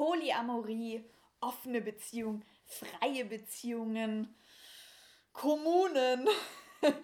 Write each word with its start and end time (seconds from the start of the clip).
Polyamorie, 0.00 1.04
offene 1.42 1.82
Beziehung, 1.82 2.42
freie 2.64 3.26
Beziehungen, 3.26 4.34
Kommunen. 5.34 6.26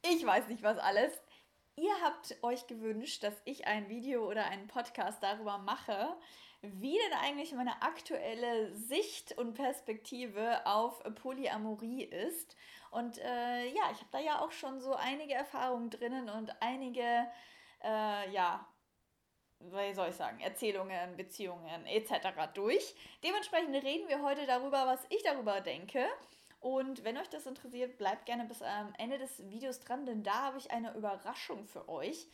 Ich 0.00 0.24
weiß 0.24 0.48
nicht 0.48 0.62
was 0.62 0.78
alles. 0.78 1.12
Ihr 1.76 1.92
habt 2.02 2.36
euch 2.40 2.66
gewünscht, 2.66 3.22
dass 3.22 3.34
ich 3.44 3.66
ein 3.66 3.90
Video 3.90 4.26
oder 4.26 4.46
einen 4.46 4.66
Podcast 4.66 5.22
darüber 5.22 5.58
mache, 5.58 6.16
wie 6.62 6.96
denn 6.96 7.18
eigentlich 7.20 7.52
meine 7.52 7.82
aktuelle 7.82 8.74
Sicht 8.74 9.36
und 9.36 9.52
Perspektive 9.52 10.64
auf 10.64 11.02
Polyamorie 11.16 12.04
ist. 12.04 12.56
Und 12.90 13.18
äh, 13.18 13.66
ja, 13.66 13.90
ich 13.92 13.98
habe 13.98 14.08
da 14.12 14.20
ja 14.20 14.40
auch 14.40 14.52
schon 14.52 14.80
so 14.80 14.94
einige 14.94 15.34
Erfahrungen 15.34 15.90
drinnen 15.90 16.30
und 16.30 16.62
einige, 16.62 17.28
äh, 17.84 18.30
ja, 18.30 18.66
wie 19.60 19.94
soll 19.94 20.08
ich 20.08 20.16
sagen, 20.16 20.40
Erzählungen, 20.40 21.16
Beziehungen 21.16 21.86
etc. 21.86 22.28
durch. 22.54 22.94
Dementsprechend 23.24 23.74
reden 23.74 24.08
wir 24.08 24.22
heute 24.22 24.46
darüber, 24.46 24.86
was 24.86 25.04
ich 25.10 25.22
darüber 25.22 25.60
denke. 25.60 26.06
Und 26.60 27.04
wenn 27.04 27.16
euch 27.16 27.28
das 27.28 27.46
interessiert, 27.46 27.98
bleibt 27.98 28.26
gerne 28.26 28.44
bis 28.44 28.62
am 28.62 28.92
Ende 28.98 29.18
des 29.18 29.48
Videos 29.48 29.80
dran, 29.80 30.06
denn 30.06 30.24
da 30.24 30.46
habe 30.46 30.58
ich 30.58 30.70
eine 30.70 30.94
Überraschung 30.94 31.66
für 31.66 31.88
euch. 31.88 32.26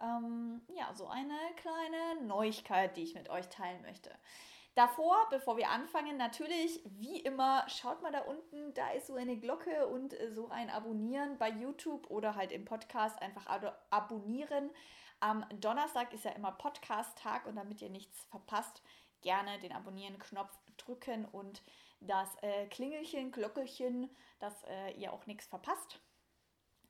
Ähm, 0.00 0.62
ja, 0.74 0.92
so 0.94 1.06
eine 1.06 1.36
kleine 1.56 2.26
Neuigkeit, 2.26 2.96
die 2.96 3.02
ich 3.02 3.14
mit 3.14 3.28
euch 3.28 3.48
teilen 3.48 3.82
möchte. 3.82 4.10
Davor, 4.74 5.26
bevor 5.30 5.58
wir 5.58 5.68
anfangen, 5.68 6.16
natürlich, 6.16 6.80
wie 6.84 7.20
immer, 7.20 7.68
schaut 7.68 8.00
mal 8.02 8.10
da 8.10 8.20
unten, 8.20 8.72
da 8.72 8.90
ist 8.92 9.06
so 9.06 9.16
eine 9.16 9.36
Glocke 9.36 9.86
und 9.86 10.14
so 10.30 10.48
ein 10.48 10.70
Abonnieren 10.70 11.36
bei 11.36 11.50
YouTube 11.50 12.10
oder 12.10 12.36
halt 12.36 12.52
im 12.52 12.64
Podcast 12.64 13.20
einfach 13.20 13.46
abonnieren. 13.90 14.70
Am 15.22 15.46
Donnerstag 15.60 16.12
ist 16.12 16.24
ja 16.24 16.32
immer 16.32 16.50
Podcast-Tag 16.50 17.46
und 17.46 17.54
damit 17.54 17.80
ihr 17.80 17.90
nichts 17.90 18.24
verpasst, 18.24 18.82
gerne 19.20 19.60
den 19.60 19.70
Abonnieren-Knopf 19.70 20.50
drücken 20.78 21.26
und 21.26 21.62
das 22.00 22.28
äh, 22.42 22.66
Klingelchen, 22.66 23.30
Glockelchen, 23.30 24.10
dass 24.40 24.64
äh, 24.64 24.90
ihr 24.94 25.12
auch 25.12 25.24
nichts 25.26 25.46
verpasst. 25.46 26.00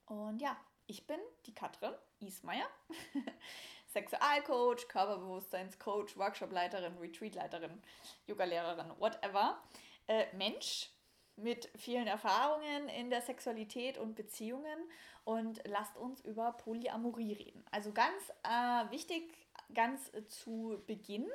Und 0.07 0.41
ja, 0.41 0.57
ich 0.87 1.07
bin 1.07 1.19
die 1.45 1.53
Katrin 1.53 1.93
Ismaier, 2.21 2.67
Sexualcoach, 3.93 4.89
Körperbewusstseinscoach, 4.89 6.17
Workshopleiterin, 6.17 6.97
Retreatleiterin, 6.97 7.83
Yoga-Lehrerin, 8.27 8.99
whatever. 8.99 9.63
Äh, 10.07 10.35
Mensch 10.35 10.89
mit 11.43 11.71
vielen 11.77 12.07
Erfahrungen 12.07 12.89
in 12.89 13.11
der 13.11 13.21
Sexualität 13.21 13.99
und 13.99 14.15
Beziehungen 14.15 14.79
und 15.25 15.63
lasst 15.67 15.97
uns 15.97 16.21
über 16.23 16.53
Polyamorie 16.53 17.35
reden. 17.35 17.65
Also 17.71 17.93
ganz 17.93 18.31
äh, 18.43 18.91
wichtig, 18.91 19.35
ganz 19.75 20.13
äh, 20.15 20.27
zu 20.27 20.83
Beginn, 20.87 21.27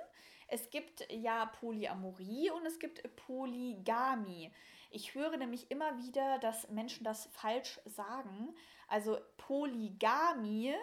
es 0.47 0.69
gibt 0.69 1.05
ja 1.11 1.45
Polyamorie 1.45 2.51
und 2.51 2.65
es 2.65 2.79
gibt 2.79 3.03
Polygamie. 3.17 4.51
Ich 4.89 5.13
höre 5.13 5.35
nämlich 5.35 5.69
immer 5.69 5.97
wieder, 5.97 6.39
dass 6.39 6.69
Menschen 6.69 7.03
das 7.03 7.25
falsch 7.33 7.79
sagen. 7.85 8.55
Also 8.87 9.17
Polygamie 9.35 10.73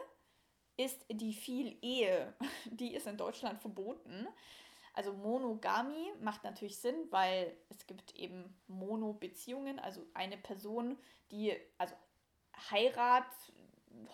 ist 0.76 1.06
die 1.08 1.32
Viel-Ehe. 1.32 2.34
Die 2.66 2.94
ist 2.94 3.06
in 3.06 3.16
Deutschland 3.16 3.60
verboten. 3.60 4.26
Also 4.94 5.12
Monogamie 5.12 6.12
macht 6.20 6.44
natürlich 6.44 6.78
Sinn, 6.78 6.94
weil 7.10 7.56
es 7.68 7.86
gibt 7.86 8.14
eben 8.14 8.56
Mono-Beziehungen, 8.68 9.80
also 9.80 10.06
eine 10.14 10.36
Person, 10.38 10.96
die, 11.30 11.54
also 11.78 11.94
Heirat, 12.70 13.26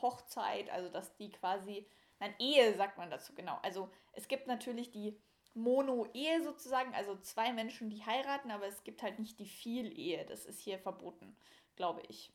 Hochzeit, 0.01 0.71
also 0.71 0.89
dass 0.89 1.15
die 1.17 1.31
quasi, 1.31 1.87
nein, 2.19 2.35
Ehe 2.39 2.75
sagt 2.75 2.97
man 2.97 3.11
dazu, 3.11 3.35
genau. 3.35 3.59
Also 3.63 3.91
es 4.13 4.27
gibt 4.27 4.47
natürlich 4.47 4.91
die 4.91 5.21
Mono-Ehe 5.55 6.43
sozusagen, 6.43 6.95
also 6.95 7.17
zwei 7.19 7.53
Menschen, 7.53 7.91
die 7.91 8.05
heiraten, 8.05 8.51
aber 8.51 8.67
es 8.67 8.83
gibt 8.83 9.03
halt 9.03 9.19
nicht 9.19 9.39
die 9.39 9.49
Viel-Ehe. 9.49 10.25
Das 10.27 10.47
ist 10.47 10.61
hier 10.61 10.79
verboten, 10.79 11.37
glaube 11.77 12.03
ich. 12.09 12.33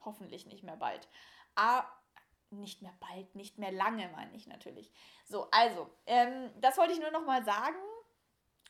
Hoffentlich 0.00 0.46
nicht 0.46 0.64
mehr 0.64 0.76
bald. 0.76 1.08
Ah, 1.54 1.84
nicht 2.52 2.82
mehr 2.82 2.94
bald, 3.00 3.34
nicht 3.34 3.58
mehr 3.58 3.72
lange, 3.72 4.08
meine 4.14 4.34
ich 4.34 4.46
natürlich. 4.46 4.92
So, 5.24 5.48
also, 5.50 5.88
ähm, 6.06 6.50
das 6.60 6.78
wollte 6.78 6.92
ich 6.92 7.00
nur 7.00 7.10
noch 7.10 7.24
mal 7.24 7.44
sagen. 7.44 7.76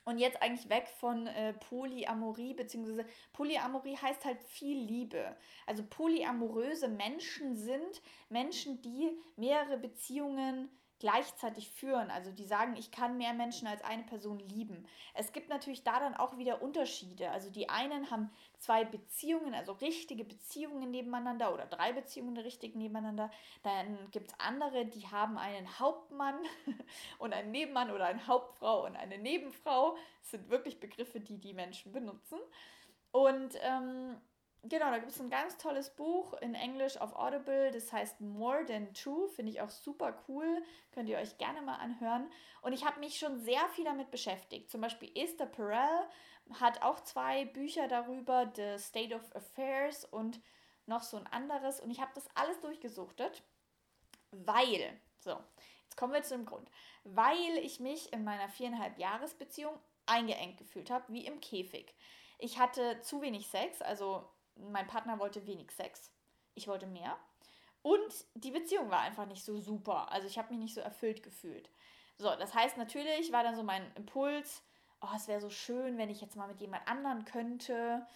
Und 0.04 0.18
jetzt 0.18 0.40
eigentlich 0.40 0.68
weg 0.70 0.88
von 0.88 1.26
äh, 1.26 1.52
Polyamorie, 1.52 2.54
beziehungsweise 2.54 3.04
Polyamorie 3.32 3.96
heißt 3.96 4.24
halt 4.24 4.42
viel 4.42 4.78
Liebe. 4.78 5.36
Also 5.66 5.84
polyamoröse 5.88 6.88
Menschen 6.88 7.54
sind 7.54 8.00
Menschen, 8.30 8.80
die 8.80 9.10
mehrere 9.36 9.76
Beziehungen 9.76 10.70
gleichzeitig 11.00 11.70
führen. 11.70 12.10
Also 12.10 12.30
die 12.30 12.44
sagen, 12.44 12.76
ich 12.76 12.92
kann 12.92 13.16
mehr 13.16 13.32
Menschen 13.32 13.66
als 13.66 13.82
eine 13.82 14.04
Person 14.04 14.38
lieben. 14.38 14.86
Es 15.14 15.32
gibt 15.32 15.48
natürlich 15.48 15.82
da 15.82 15.98
dann 15.98 16.14
auch 16.14 16.38
wieder 16.38 16.62
Unterschiede. 16.62 17.30
Also 17.30 17.50
die 17.50 17.68
einen 17.68 18.10
haben 18.10 18.30
zwei 18.58 18.84
Beziehungen, 18.84 19.54
also 19.54 19.72
richtige 19.72 20.24
Beziehungen 20.24 20.90
nebeneinander 20.90 21.52
oder 21.52 21.66
drei 21.66 21.92
Beziehungen 21.92 22.36
richtig 22.36 22.76
nebeneinander. 22.76 23.30
Dann 23.62 24.10
gibt 24.10 24.28
es 24.28 24.38
andere, 24.38 24.84
die 24.84 25.08
haben 25.08 25.38
einen 25.38 25.80
Hauptmann 25.80 26.36
und 27.18 27.32
einen 27.32 27.50
Nebenmann 27.50 27.90
oder 27.90 28.06
eine 28.06 28.26
Hauptfrau 28.26 28.84
und 28.86 28.94
eine 28.94 29.18
Nebenfrau. 29.18 29.96
Das 30.20 30.30
sind 30.32 30.50
wirklich 30.50 30.78
Begriffe, 30.78 31.18
die 31.18 31.38
die 31.38 31.54
Menschen 31.54 31.92
benutzen. 31.92 32.38
Und 33.12 33.54
ähm, 33.62 34.16
Genau, 34.62 34.90
da 34.90 34.98
gibt 34.98 35.12
es 35.12 35.20
ein 35.20 35.30
ganz 35.30 35.56
tolles 35.56 35.88
Buch 35.96 36.34
in 36.34 36.54
Englisch 36.54 36.98
auf 36.98 37.16
Audible, 37.16 37.70
das 37.70 37.92
heißt 37.92 38.20
More 38.20 38.66
Than 38.66 38.92
True, 38.92 39.26
finde 39.28 39.52
ich 39.52 39.62
auch 39.62 39.70
super 39.70 40.22
cool, 40.28 40.62
könnt 40.92 41.08
ihr 41.08 41.16
euch 41.16 41.38
gerne 41.38 41.62
mal 41.62 41.76
anhören. 41.76 42.30
Und 42.60 42.74
ich 42.74 42.84
habe 42.84 43.00
mich 43.00 43.18
schon 43.18 43.40
sehr 43.40 43.66
viel 43.70 43.84
damit 43.84 44.10
beschäftigt. 44.10 44.70
Zum 44.70 44.82
Beispiel 44.82 45.10
Esther 45.14 45.46
Perel 45.46 46.06
hat 46.60 46.82
auch 46.82 47.00
zwei 47.00 47.46
Bücher 47.46 47.88
darüber, 47.88 48.52
The 48.54 48.76
State 48.78 49.14
of 49.14 49.34
Affairs 49.34 50.04
und 50.04 50.40
noch 50.84 51.02
so 51.02 51.16
ein 51.16 51.26
anderes. 51.28 51.80
Und 51.80 51.90
ich 51.90 52.00
habe 52.00 52.12
das 52.14 52.28
alles 52.34 52.60
durchgesuchtet, 52.60 53.42
weil, 54.30 55.00
so, 55.20 55.38
jetzt 55.84 55.96
kommen 55.96 56.12
wir 56.12 56.22
zu 56.22 56.36
dem 56.36 56.44
Grund, 56.44 56.68
weil 57.04 57.56
ich 57.62 57.80
mich 57.80 58.12
in 58.12 58.24
meiner 58.24 58.50
viereinhalb 58.50 58.98
Jahresbeziehung 58.98 59.72
eingeengt 60.04 60.58
gefühlt 60.58 60.90
habe, 60.90 61.10
wie 61.12 61.24
im 61.24 61.40
Käfig. 61.40 61.94
Ich 62.38 62.58
hatte 62.58 63.00
zu 63.00 63.22
wenig 63.22 63.48
Sex, 63.48 63.80
also 63.80 64.28
mein 64.70 64.86
Partner 64.86 65.18
wollte 65.18 65.46
wenig 65.46 65.70
Sex. 65.70 66.10
Ich 66.54 66.68
wollte 66.68 66.86
mehr. 66.86 67.16
Und 67.82 68.26
die 68.34 68.50
Beziehung 68.50 68.90
war 68.90 69.00
einfach 69.00 69.26
nicht 69.26 69.44
so 69.44 69.58
super. 69.58 70.12
Also 70.12 70.26
ich 70.26 70.38
habe 70.38 70.50
mich 70.50 70.58
nicht 70.58 70.74
so 70.74 70.80
erfüllt 70.80 71.22
gefühlt. 71.22 71.70
So, 72.18 72.28
das 72.36 72.54
heißt 72.54 72.76
natürlich 72.76 73.32
war 73.32 73.42
dann 73.42 73.56
so 73.56 73.62
mein 73.62 73.90
Impuls, 73.94 74.62
oh, 75.00 75.08
es 75.16 75.28
wäre 75.28 75.40
so 75.40 75.50
schön, 75.50 75.96
wenn 75.96 76.10
ich 76.10 76.20
jetzt 76.20 76.36
mal 76.36 76.48
mit 76.48 76.60
jemand 76.60 76.86
anderen 76.86 77.24
könnte. 77.24 78.06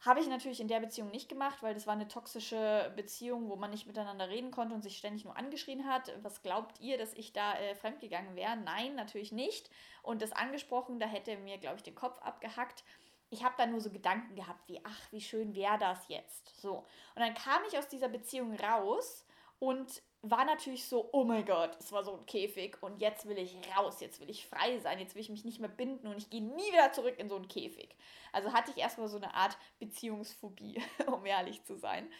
Habe 0.00 0.20
ich 0.20 0.28
natürlich 0.28 0.60
in 0.60 0.68
der 0.68 0.80
Beziehung 0.80 1.10
nicht 1.10 1.28
gemacht, 1.28 1.62
weil 1.62 1.72
das 1.72 1.86
war 1.86 1.94
eine 1.94 2.06
toxische 2.06 2.92
Beziehung, 2.96 3.48
wo 3.48 3.56
man 3.56 3.70
nicht 3.70 3.86
miteinander 3.86 4.28
reden 4.28 4.50
konnte 4.50 4.74
und 4.74 4.82
sich 4.82 4.98
ständig 4.98 5.24
nur 5.24 5.36
angeschrien 5.36 5.86
hat. 5.86 6.12
Was 6.22 6.42
glaubt 6.42 6.78
ihr, 6.80 6.98
dass 6.98 7.14
ich 7.14 7.32
da 7.32 7.54
äh, 7.54 7.74
fremdgegangen 7.74 8.36
wäre? 8.36 8.56
Nein, 8.58 8.94
natürlich 8.94 9.32
nicht. 9.32 9.70
Und 10.02 10.20
das 10.20 10.32
angesprochen, 10.32 11.00
da 11.00 11.06
hätte 11.06 11.30
er 11.30 11.38
mir, 11.38 11.56
glaube 11.56 11.76
ich, 11.76 11.82
den 11.82 11.94
Kopf 11.94 12.20
abgehackt 12.20 12.84
ich 13.30 13.44
habe 13.44 13.54
da 13.58 13.66
nur 13.66 13.80
so 13.80 13.90
Gedanken 13.90 14.34
gehabt, 14.34 14.68
wie, 14.68 14.80
ach, 14.84 15.12
wie 15.12 15.20
schön 15.20 15.54
wäre 15.54 15.78
das 15.78 16.08
jetzt. 16.08 16.60
So. 16.60 16.78
Und 17.14 17.20
dann 17.20 17.34
kam 17.34 17.62
ich 17.68 17.78
aus 17.78 17.88
dieser 17.88 18.08
Beziehung 18.08 18.54
raus 18.54 19.24
und 19.58 20.02
war 20.22 20.44
natürlich 20.44 20.86
so, 20.86 21.08
oh 21.12 21.24
mein 21.24 21.44
Gott, 21.44 21.76
es 21.78 21.92
war 21.92 22.04
so 22.04 22.16
ein 22.16 22.26
Käfig 22.26 22.82
und 22.82 23.00
jetzt 23.00 23.28
will 23.28 23.38
ich 23.38 23.56
raus, 23.76 24.00
jetzt 24.00 24.20
will 24.20 24.30
ich 24.30 24.46
frei 24.46 24.78
sein, 24.78 24.98
jetzt 24.98 25.14
will 25.14 25.22
ich 25.22 25.28
mich 25.28 25.44
nicht 25.44 25.60
mehr 25.60 25.68
binden 25.68 26.08
und 26.08 26.18
ich 26.18 26.30
gehe 26.30 26.42
nie 26.42 26.72
wieder 26.72 26.92
zurück 26.92 27.18
in 27.18 27.28
so 27.28 27.36
einen 27.36 27.48
Käfig. 27.48 27.96
Also 28.32 28.52
hatte 28.52 28.70
ich 28.70 28.78
erstmal 28.78 29.08
so 29.08 29.16
eine 29.16 29.34
Art 29.34 29.56
Beziehungsphobie, 29.78 30.82
um 31.06 31.24
ehrlich 31.26 31.64
zu 31.64 31.76
sein. 31.76 32.10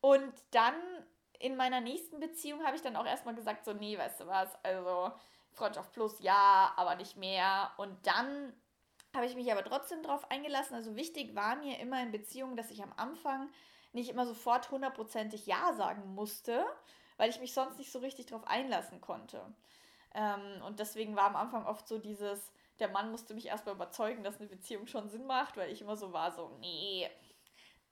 Und 0.00 0.32
dann 0.50 0.74
in 1.38 1.56
meiner 1.56 1.80
nächsten 1.80 2.20
Beziehung 2.20 2.64
habe 2.64 2.76
ich 2.76 2.82
dann 2.82 2.96
auch 2.96 3.06
erstmal 3.06 3.34
gesagt, 3.34 3.64
so, 3.64 3.72
nee, 3.72 3.98
weißt 3.98 4.20
du 4.20 4.26
was, 4.26 4.48
also 4.64 5.12
Freundschaft 5.52 5.92
plus 5.92 6.20
ja, 6.20 6.72
aber 6.76 6.94
nicht 6.96 7.16
mehr. 7.16 7.72
Und 7.76 8.06
dann 8.06 8.54
habe 9.14 9.26
ich 9.26 9.34
mich 9.34 9.50
aber 9.52 9.64
trotzdem 9.64 10.02
darauf 10.02 10.30
eingelassen. 10.30 10.74
Also 10.74 10.96
wichtig 10.96 11.34
war 11.34 11.56
mir 11.56 11.78
immer 11.78 12.02
in 12.02 12.12
Beziehungen, 12.12 12.56
dass 12.56 12.70
ich 12.70 12.82
am 12.82 12.92
Anfang 12.96 13.50
nicht 13.92 14.10
immer 14.10 14.26
sofort 14.26 14.70
hundertprozentig 14.70 15.46
Ja 15.46 15.74
sagen 15.74 16.14
musste, 16.14 16.64
weil 17.18 17.30
ich 17.30 17.40
mich 17.40 17.52
sonst 17.52 17.78
nicht 17.78 17.92
so 17.92 17.98
richtig 17.98 18.26
darauf 18.26 18.46
einlassen 18.46 19.00
konnte. 19.00 19.54
Ähm, 20.14 20.62
und 20.66 20.78
deswegen 20.78 21.16
war 21.16 21.24
am 21.24 21.36
Anfang 21.36 21.66
oft 21.66 21.86
so 21.86 21.98
dieses, 21.98 22.52
der 22.80 22.88
Mann 22.88 23.10
musste 23.10 23.34
mich 23.34 23.46
erstmal 23.46 23.74
überzeugen, 23.74 24.24
dass 24.24 24.38
eine 24.38 24.48
Beziehung 24.48 24.86
schon 24.86 25.08
Sinn 25.08 25.26
macht, 25.26 25.56
weil 25.56 25.70
ich 25.70 25.82
immer 25.82 25.96
so 25.96 26.12
war, 26.12 26.32
so, 26.32 26.56
nee, 26.60 27.08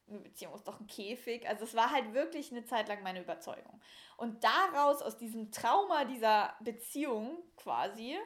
eine 0.08 0.20
Beziehung 0.20 0.54
ist 0.54 0.66
doch 0.66 0.80
ein 0.80 0.86
Käfig. 0.86 1.46
Also 1.48 1.64
es 1.64 1.74
war 1.74 1.90
halt 1.90 2.14
wirklich 2.14 2.50
eine 2.50 2.64
Zeit 2.64 2.88
lang 2.88 3.02
meine 3.02 3.20
Überzeugung. 3.20 3.80
Und 4.16 4.42
daraus, 4.42 5.02
aus 5.02 5.16
diesem 5.16 5.52
Trauma 5.52 6.04
dieser 6.04 6.54
Beziehung 6.60 7.38
quasi, 7.56 8.18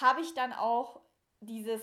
habe 0.00 0.22
ich 0.22 0.32
dann 0.34 0.52
auch 0.52 1.00
dieses 1.40 1.82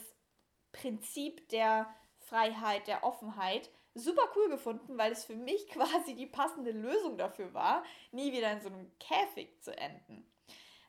Prinzip 0.74 1.48
der 1.50 1.94
Freiheit, 2.20 2.88
der 2.88 3.04
Offenheit 3.04 3.70
super 3.96 4.24
cool 4.36 4.50
gefunden, 4.50 4.98
weil 4.98 5.12
es 5.12 5.24
für 5.24 5.36
mich 5.36 5.68
quasi 5.70 6.16
die 6.16 6.26
passende 6.26 6.72
Lösung 6.72 7.18
dafür 7.18 7.54
war, 7.54 7.84
nie 8.12 8.34
wieder 8.34 8.52
in 8.52 8.62
so 8.62 8.68
einem 8.68 8.92
Käfig 9.00 9.62
zu 9.62 9.76
enden. 9.78 10.30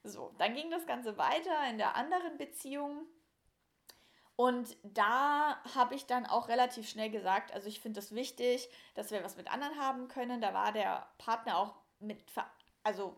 So, 0.03 0.35
dann 0.39 0.55
ging 0.55 0.71
das 0.71 0.87
Ganze 0.87 1.17
weiter 1.17 1.69
in 1.71 1.79
der 1.79 1.97
anderen 1.97 2.37
Beziehung. 2.37 3.07
Und 4.37 4.77
da 4.83 5.63
habe 5.75 5.95
ich 5.95 6.07
dann 6.07 6.27
auch 6.27 6.49
relativ 6.49 6.89
schnell 6.89 7.09
gesagt, 7.09 7.53
also 7.53 7.69
ich 7.69 7.81
finde 7.81 8.01
es 8.01 8.15
wichtig, 8.15 8.69
dass 8.95 9.13
wir 9.13 9.23
was 9.23 9.37
mit 9.37 9.51
anderen 9.51 9.79
haben 9.79 10.09
können. 10.09 10.41
Da 10.41 10.53
war 10.53 10.73
der 10.73 11.09
Partner 11.19 11.57
auch 11.57 11.75
mit, 12.01 12.23
also 12.83 13.17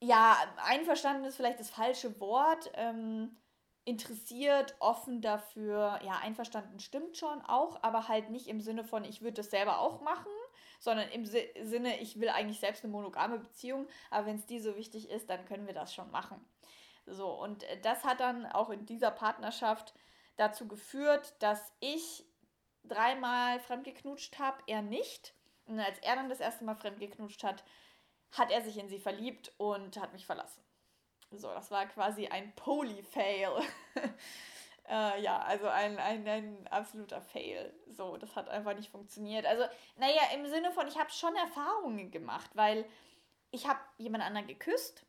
ja, 0.00 0.36
einverstanden 0.56 1.24
ist 1.24 1.36
vielleicht 1.36 1.60
das 1.60 1.70
falsche 1.70 2.18
Wort. 2.20 2.70
Ähm, 2.74 3.36
interessiert, 3.84 4.74
offen 4.78 5.20
dafür, 5.20 6.00
ja, 6.02 6.18
einverstanden 6.22 6.80
stimmt 6.80 7.16
schon 7.16 7.42
auch, 7.42 7.82
aber 7.82 8.08
halt 8.08 8.30
nicht 8.30 8.48
im 8.48 8.60
Sinne 8.60 8.84
von, 8.84 9.04
ich 9.04 9.20
würde 9.20 9.34
das 9.34 9.50
selber 9.50 9.80
auch 9.80 10.00
machen, 10.00 10.32
sondern 10.80 11.08
im 11.10 11.26
Si 11.26 11.46
Sinne, 11.62 12.00
ich 12.00 12.18
will 12.18 12.30
eigentlich 12.30 12.60
selbst 12.60 12.84
eine 12.84 12.92
monogame 12.92 13.38
Beziehung, 13.38 13.86
aber 14.10 14.26
wenn 14.26 14.36
es 14.36 14.46
dir 14.46 14.62
so 14.62 14.76
wichtig 14.76 15.10
ist, 15.10 15.28
dann 15.28 15.44
können 15.44 15.66
wir 15.66 15.74
das 15.74 15.94
schon 15.94 16.10
machen. 16.10 16.42
So, 17.06 17.28
und 17.28 17.62
äh, 17.64 17.80
das 17.80 18.04
hat 18.04 18.20
dann 18.20 18.46
auch 18.46 18.70
in 18.70 18.86
dieser 18.86 19.10
Partnerschaft 19.10 19.94
dazu 20.36 20.66
geführt, 20.66 21.34
dass 21.40 21.72
ich 21.80 22.24
dreimal 22.84 23.60
fremdgeknutscht 23.60 24.38
habe, 24.38 24.62
er 24.66 24.82
nicht. 24.82 25.34
Und 25.66 25.78
als 25.78 25.98
er 26.00 26.16
dann 26.16 26.28
das 26.28 26.40
erste 26.40 26.64
Mal 26.64 26.74
fremdgeknutscht 26.74 27.44
hat, 27.44 27.64
hat 28.32 28.50
er 28.50 28.62
sich 28.62 28.78
in 28.78 28.88
sie 28.88 28.98
verliebt 28.98 29.52
und 29.58 29.96
hat 29.98 30.12
mich 30.12 30.26
verlassen. 30.26 30.63
So, 31.38 31.48
das 31.48 31.70
war 31.70 31.86
quasi 31.86 32.26
ein 32.26 32.54
Poly-Fail. 32.54 33.50
äh, 34.88 35.22
ja, 35.22 35.40
also 35.40 35.68
ein, 35.68 35.98
ein, 35.98 36.26
ein 36.26 36.66
absoluter 36.68 37.20
Fail. 37.20 37.72
So, 37.88 38.16
das 38.16 38.36
hat 38.36 38.48
einfach 38.48 38.74
nicht 38.74 38.90
funktioniert. 38.90 39.46
Also, 39.46 39.64
naja, 39.96 40.22
im 40.34 40.46
Sinne 40.46 40.70
von, 40.72 40.86
ich 40.88 40.98
habe 40.98 41.10
schon 41.10 41.34
Erfahrungen 41.36 42.10
gemacht, 42.10 42.50
weil 42.54 42.84
ich 43.50 43.66
habe 43.66 43.80
jemand 43.98 44.24
anderen 44.24 44.46
geküsst 44.46 45.04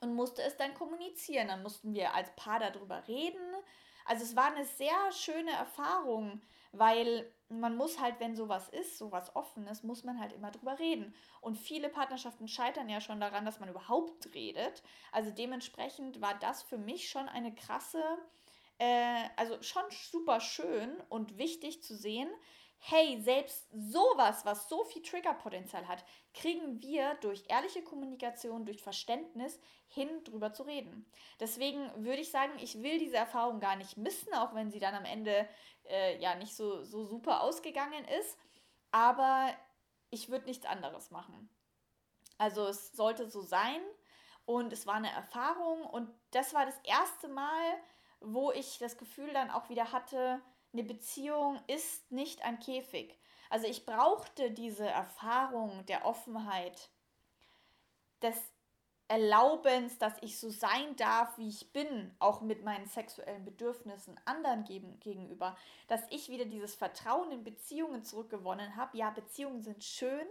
und 0.00 0.14
musste 0.14 0.42
es 0.42 0.56
dann 0.56 0.74
kommunizieren. 0.74 1.48
Dann 1.48 1.62
mussten 1.62 1.94
wir 1.94 2.14
als 2.14 2.34
Paar 2.36 2.58
darüber 2.58 3.06
reden. 3.06 3.54
Also 4.04 4.24
es 4.24 4.34
war 4.34 4.46
eine 4.46 4.64
sehr 4.64 5.12
schöne 5.12 5.52
Erfahrung, 5.52 6.42
weil 6.72 7.30
man 7.50 7.76
muss 7.76 8.00
halt, 8.00 8.20
wenn 8.20 8.36
sowas 8.36 8.68
ist, 8.68 8.96
sowas 8.96 9.34
Offenes, 9.34 9.82
muss 9.82 10.04
man 10.04 10.20
halt 10.20 10.32
immer 10.32 10.50
drüber 10.50 10.78
reden. 10.78 11.14
Und 11.40 11.58
viele 11.58 11.88
Partnerschaften 11.88 12.48
scheitern 12.48 12.88
ja 12.88 13.00
schon 13.00 13.20
daran, 13.20 13.44
dass 13.44 13.60
man 13.60 13.68
überhaupt 13.68 14.32
redet. 14.34 14.82
Also 15.12 15.30
dementsprechend 15.30 16.20
war 16.20 16.38
das 16.38 16.62
für 16.62 16.78
mich 16.78 17.10
schon 17.10 17.28
eine 17.28 17.54
krasse, 17.54 18.02
äh, 18.78 19.28
also 19.36 19.60
schon 19.62 19.82
super 19.90 20.40
schön 20.40 20.96
und 21.08 21.38
wichtig 21.38 21.82
zu 21.82 21.96
sehen, 21.96 22.30
hey, 22.82 23.20
selbst 23.20 23.68
sowas, 23.72 24.44
was 24.46 24.68
so 24.68 24.84
viel 24.84 25.02
Triggerpotenzial 25.02 25.86
hat, 25.86 26.02
kriegen 26.32 26.80
wir 26.80 27.14
durch 27.20 27.44
ehrliche 27.48 27.82
Kommunikation, 27.82 28.64
durch 28.64 28.82
Verständnis 28.82 29.60
hin, 29.86 30.08
drüber 30.24 30.52
zu 30.52 30.62
reden. 30.62 31.04
Deswegen 31.38 31.90
würde 32.04 32.22
ich 32.22 32.30
sagen, 32.30 32.52
ich 32.58 32.82
will 32.82 32.98
diese 32.98 33.18
Erfahrung 33.18 33.60
gar 33.60 33.76
nicht 33.76 33.98
missen, 33.98 34.32
auch 34.34 34.54
wenn 34.54 34.70
sie 34.70 34.78
dann 34.78 34.94
am 34.94 35.04
Ende 35.04 35.46
äh, 35.88 36.18
ja 36.20 36.34
nicht 36.36 36.56
so, 36.56 36.82
so 36.82 37.04
super 37.04 37.42
ausgegangen 37.42 38.04
ist. 38.18 38.38
Aber 38.92 39.50
ich 40.08 40.30
würde 40.30 40.46
nichts 40.46 40.64
anderes 40.64 41.10
machen. 41.10 41.50
Also 42.38 42.66
es 42.66 42.92
sollte 42.92 43.28
so 43.28 43.42
sein 43.42 43.82
und 44.46 44.72
es 44.72 44.86
war 44.86 44.94
eine 44.94 45.12
Erfahrung 45.12 45.84
und 45.84 46.10
das 46.30 46.54
war 46.54 46.64
das 46.64 46.78
erste 46.84 47.28
Mal, 47.28 47.74
wo 48.20 48.50
ich 48.52 48.78
das 48.78 48.96
Gefühl 48.96 49.32
dann 49.34 49.50
auch 49.50 49.68
wieder 49.68 49.92
hatte, 49.92 50.40
eine 50.72 50.84
Beziehung 50.84 51.58
ist 51.66 52.10
nicht 52.12 52.44
ein 52.44 52.58
Käfig. 52.60 53.18
Also 53.48 53.66
ich 53.66 53.84
brauchte 53.84 54.50
diese 54.52 54.86
Erfahrung 54.86 55.84
der 55.86 56.04
Offenheit, 56.04 56.90
des 58.22 58.36
Erlaubens, 59.08 59.98
dass 59.98 60.12
ich 60.20 60.38
so 60.38 60.50
sein 60.50 60.94
darf, 60.94 61.36
wie 61.36 61.48
ich 61.48 61.72
bin, 61.72 62.14
auch 62.20 62.42
mit 62.42 62.62
meinen 62.62 62.86
sexuellen 62.86 63.44
Bedürfnissen 63.44 64.20
anderen 64.24 64.62
geben, 64.62 65.00
gegenüber, 65.00 65.56
dass 65.88 66.02
ich 66.10 66.28
wieder 66.28 66.44
dieses 66.44 66.76
Vertrauen 66.76 67.32
in 67.32 67.42
Beziehungen 67.42 68.04
zurückgewonnen 68.04 68.76
habe. 68.76 68.96
Ja, 68.96 69.10
Beziehungen 69.10 69.62
sind 69.62 69.82
schön, 69.82 70.28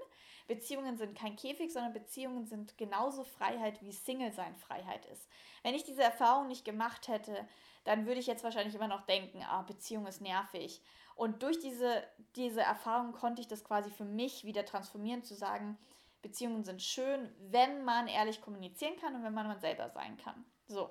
Beziehungen 0.49 0.97
sind 0.97 1.15
kein 1.15 1.35
Käfig, 1.35 1.71
sondern 1.71 1.93
Beziehungen 1.93 2.47
sind 2.47 2.75
genauso 2.75 3.23
Freiheit, 3.23 3.83
wie 3.83 3.91
Single 3.91 4.33
sein 4.33 4.55
Freiheit 4.55 5.05
ist. 5.05 5.29
Wenn 5.61 5.75
ich 5.75 5.83
diese 5.83 6.01
Erfahrung 6.01 6.47
nicht 6.47 6.65
gemacht 6.65 7.07
hätte, 7.07 7.47
dann 7.83 8.07
würde 8.07 8.19
ich 8.19 8.25
jetzt 8.25 8.43
wahrscheinlich 8.43 8.73
immer 8.73 8.87
noch 8.87 9.05
denken, 9.05 9.43
ah, 9.47 9.61
Beziehung 9.61 10.07
ist 10.07 10.21
nervig. 10.21 10.81
Und 11.13 11.43
durch 11.43 11.59
diese, 11.59 12.03
diese 12.35 12.61
Erfahrung 12.61 13.11
konnte 13.11 13.41
ich 13.41 13.47
das 13.47 13.63
quasi 13.63 13.91
für 13.91 14.05
mich 14.05 14.43
wieder 14.43 14.65
transformieren, 14.65 15.23
zu 15.23 15.35
sagen, 15.35 15.77
Beziehungen 16.23 16.63
sind 16.63 16.81
schön, 16.81 17.31
wenn 17.51 17.85
man 17.85 18.07
ehrlich 18.07 18.41
kommunizieren 18.41 18.97
kann 18.99 19.13
und 19.13 19.23
wenn 19.23 19.35
man 19.35 19.47
man 19.47 19.61
selber 19.61 19.91
sein 19.91 20.17
kann. 20.17 20.43
So, 20.67 20.89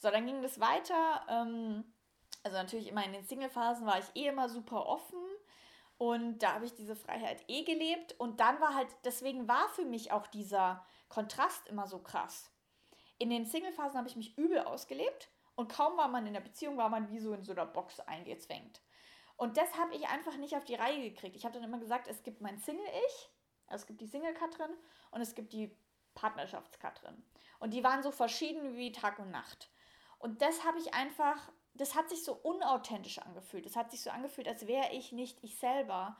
so 0.00 0.10
dann 0.10 0.26
ging 0.26 0.42
das 0.42 0.58
weiter. 0.58 1.24
Ähm, 1.28 1.84
also 2.42 2.56
natürlich 2.56 2.88
immer 2.88 3.04
in 3.04 3.12
den 3.12 3.24
Single-Phasen 3.24 3.86
war 3.86 4.00
ich 4.00 4.20
eh 4.20 4.26
immer 4.26 4.48
super 4.48 4.86
offen 4.86 5.20
und 5.98 6.38
da 6.38 6.54
habe 6.54 6.64
ich 6.64 6.74
diese 6.74 6.96
Freiheit 6.96 7.44
eh 7.48 7.64
gelebt 7.64 8.14
und 8.18 8.40
dann 8.40 8.60
war 8.60 8.74
halt, 8.74 8.88
deswegen 9.04 9.48
war 9.48 9.68
für 9.70 9.84
mich 9.84 10.12
auch 10.12 10.26
dieser 10.28 10.84
Kontrast 11.08 11.66
immer 11.68 11.86
so 11.86 11.98
krass. 11.98 12.50
In 13.18 13.30
den 13.30 13.46
Single-Phasen 13.46 13.98
habe 13.98 14.08
ich 14.08 14.16
mich 14.16 14.38
übel 14.38 14.60
ausgelebt 14.60 15.28
und 15.56 15.68
kaum 15.68 15.96
war 15.96 16.08
man 16.08 16.26
in 16.26 16.34
der 16.34 16.40
Beziehung, 16.40 16.76
war 16.76 16.88
man 16.88 17.10
wie 17.10 17.18
so 17.18 17.32
in 17.32 17.42
so 17.42 17.52
einer 17.52 17.66
Box 17.66 17.98
eingezwängt. 18.00 18.80
Und 19.36 19.56
das 19.56 19.76
habe 19.76 19.94
ich 19.94 20.08
einfach 20.08 20.36
nicht 20.36 20.56
auf 20.56 20.64
die 20.64 20.76
Reihe 20.76 21.10
gekriegt. 21.10 21.36
Ich 21.36 21.44
habe 21.44 21.54
dann 21.54 21.64
immer 21.64 21.78
gesagt, 21.78 22.06
es 22.08 22.22
gibt 22.22 22.40
mein 22.40 22.58
Single-Ich, 22.58 23.30
also 23.66 23.82
es 23.82 23.86
gibt 23.86 24.00
die 24.00 24.06
Single-Katrin 24.06 24.70
und 25.10 25.20
es 25.20 25.34
gibt 25.34 25.52
die 25.52 25.76
Partnerschaftskatrin. 26.14 27.24
Und 27.58 27.74
die 27.74 27.82
waren 27.82 28.02
so 28.02 28.12
verschieden 28.12 28.76
wie 28.76 28.92
Tag 28.92 29.18
und 29.18 29.30
Nacht. 29.30 29.70
Und 30.18 30.42
das 30.42 30.64
habe 30.64 30.78
ich 30.78 30.94
einfach, 30.94 31.50
das 31.78 31.94
hat 31.94 32.08
sich 32.08 32.24
so 32.24 32.34
unauthentisch 32.34 33.18
angefühlt. 33.18 33.64
Das 33.64 33.76
hat 33.76 33.90
sich 33.90 34.02
so 34.02 34.10
angefühlt, 34.10 34.48
als 34.48 34.66
wäre 34.66 34.92
ich 34.92 35.12
nicht 35.12 35.42
ich 35.42 35.58
selber, 35.58 36.16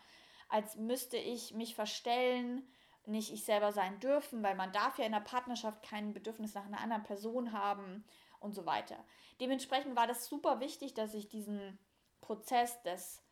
als 0.49 0.77
müsste 0.77 1.17
ich 1.17 1.53
mich 1.53 1.75
verstellen, 1.75 2.67
nicht 3.07 3.33
ich 3.33 3.45
selber 3.45 3.73
sein 3.73 4.01
dürfen, 4.01 4.43
weil 4.43 4.55
man 4.55 4.73
darf 4.73 4.99
ja 4.99 5.05
in 5.05 5.13
der 5.13 5.21
Partnerschaft 5.21 5.83
kein 5.83 6.13
Bedürfnis 6.13 6.55
nach 6.55 6.65
einer 6.65 6.81
anderen 6.81 7.03
Person 7.03 7.53
haben 7.53 8.05
und 8.41 8.55
so 8.55 8.67
weiter. 8.67 8.97
Dementsprechend 9.41 9.97
war 9.97 10.07
das 10.07 10.27
super 10.27 10.61
wichtig, 10.61 10.95
dass 10.95 11.15
ich 11.15 11.29
diesen 11.29 11.79
Prozess 12.21 12.81
des, 12.83 13.23